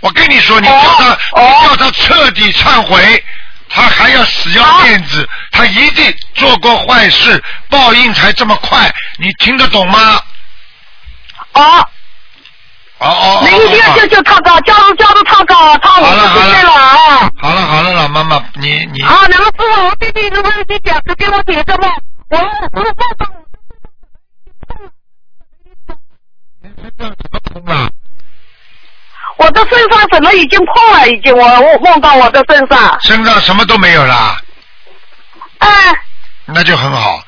[0.00, 3.24] 我跟你说，你叫他，你叫他彻底忏悔，
[3.74, 10.20] 他还要死要面子，他一定做过坏事，报应才这么快，你听得懂吗？
[11.54, 11.88] 哦，
[12.98, 17.28] 哦哦那一定要救救他高，加入加入他高，他五好了好十岁了了啊。
[17.42, 19.02] 好了好了，老妈妈，你你。
[19.02, 21.92] 啊，那么师傅，我弟弟如果你讲是给我解个梦，
[22.30, 22.38] 我
[22.72, 22.94] 我梦
[27.66, 27.90] 到啊，
[29.36, 34.40] 我的身上怎么已经破了，已经我我梦到我的身上，身上什么都没有啦，
[35.58, 35.68] 哎、
[36.46, 37.22] 那就很好。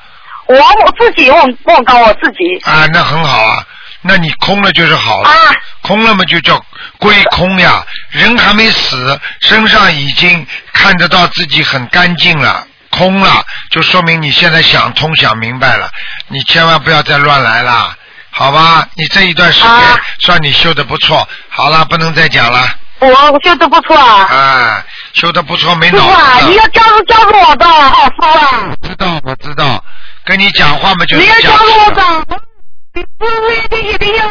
[0.47, 2.57] 我我自己梦梦到我自己。
[2.63, 3.65] 啊，那很好啊，
[4.01, 5.29] 那你空了就是好了。
[5.29, 5.35] 啊，
[5.81, 6.63] 空了嘛就叫
[6.97, 15.89] 归空呀，人还没死，身上已经看得到自己很干净了，空了，就说明你现在想通想明白了，
[16.29, 17.96] 你千万不要再乱来啦，
[18.37, 18.87] 好吧？
[18.93, 22.69] 你这一段时间啊算你修的不错，好了，不能再讲了，
[22.99, 24.25] 我修的不错啊。
[24.25, 29.83] 啊，修的不错，没脑子啊，子你要加入加入我的，好师傅啊，知道我知道，
[30.23, 32.37] 跟你讲话嘛就是你要加入我的，
[32.93, 34.27] 你不是一定一定要。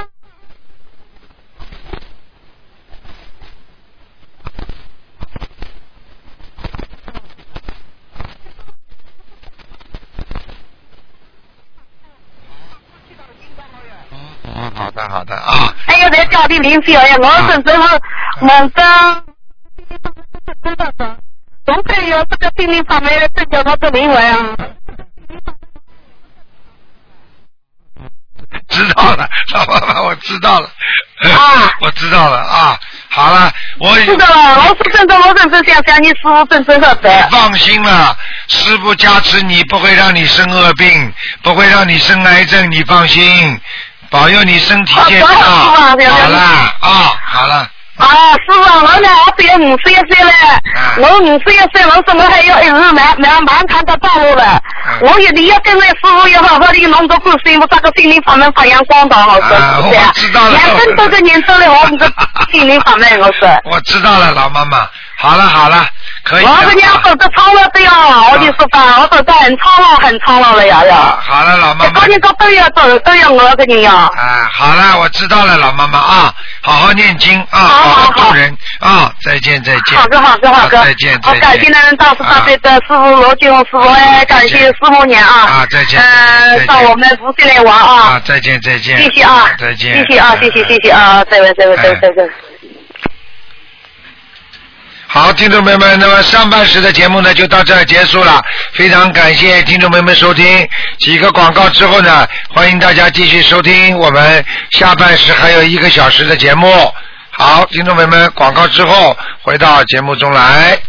[14.59, 18.01] 哦，好的好的啊，还有在家里灵性哎，我真正是
[18.41, 19.23] 梦到，
[21.67, 24.57] 总得有这个心灵方面的增加他的灵魂啊。
[28.69, 30.69] 知道了，老爸爸，我知道了，
[31.35, 32.79] 啊我知道了啊。
[33.09, 37.09] 好了，我知道了，我是真的，我真是想想你师傅真正的你。
[37.31, 38.15] 放心了，
[38.49, 43.59] 师傅加持你，不会让你生恶病，不会让你生癌症，你放心，
[44.11, 45.35] 保佑你身体健康。
[45.35, 46.39] 好好好好了
[46.81, 47.55] 啊，好了，
[47.99, 50.33] 啊，师傅，我呢，我只有五十一岁了，
[50.99, 54.61] 我五十一岁，我说我还要一直漫漫漫长的道路了。
[55.01, 62.13] 我一定要跟着师傅要好好的弄个观世音菩萨个心灵法门发扬光大，我说啊是这样我知多个人走了我们的
[62.53, 63.49] 心灵法门，我说。
[63.65, 64.87] 我知道了，老妈妈。
[65.19, 65.87] 好了好了，
[66.25, 66.51] 可以了。
[66.51, 67.91] 我跟娘走的长了的呀，
[68.33, 71.19] 我就说吧，我走的很长了，很长了了呀啊呀。
[71.21, 72.07] 好了，老妈妈高。
[72.07, 73.93] 人高都要走，都要我跟你呀。
[74.15, 79.99] 啊，好了，我知道了，老妈妈啊，好好念经啊，好好好度人啊，再见再见。
[79.99, 80.85] 好的，好的，好的。
[80.85, 81.41] 再见再见。
[81.41, 85.41] 好，感谢南大师大悲的师傅罗金红师傅，哎，感谢师傅娘啊。
[85.41, 88.23] 啊再见再嗯，见到我们福建来玩啊，啊。
[88.25, 88.99] 再见再见。
[88.99, 89.47] 谢谢啊。
[89.59, 89.97] 再见。
[89.97, 92.46] 谢谢啊，谢谢谢谢啊，再见再见再会再会。
[95.17, 98.45] 好，听众朋友们，那么上半时的节目呢就到这儿结束了，
[98.75, 100.69] 非常感谢听众朋友们收听。
[100.99, 106.71] 几个广告之后呢，欢迎大家继续收听我们下半时还有一个小时的节目。
[107.31, 110.79] 好，听众朋友们，广告之后回到节目中来。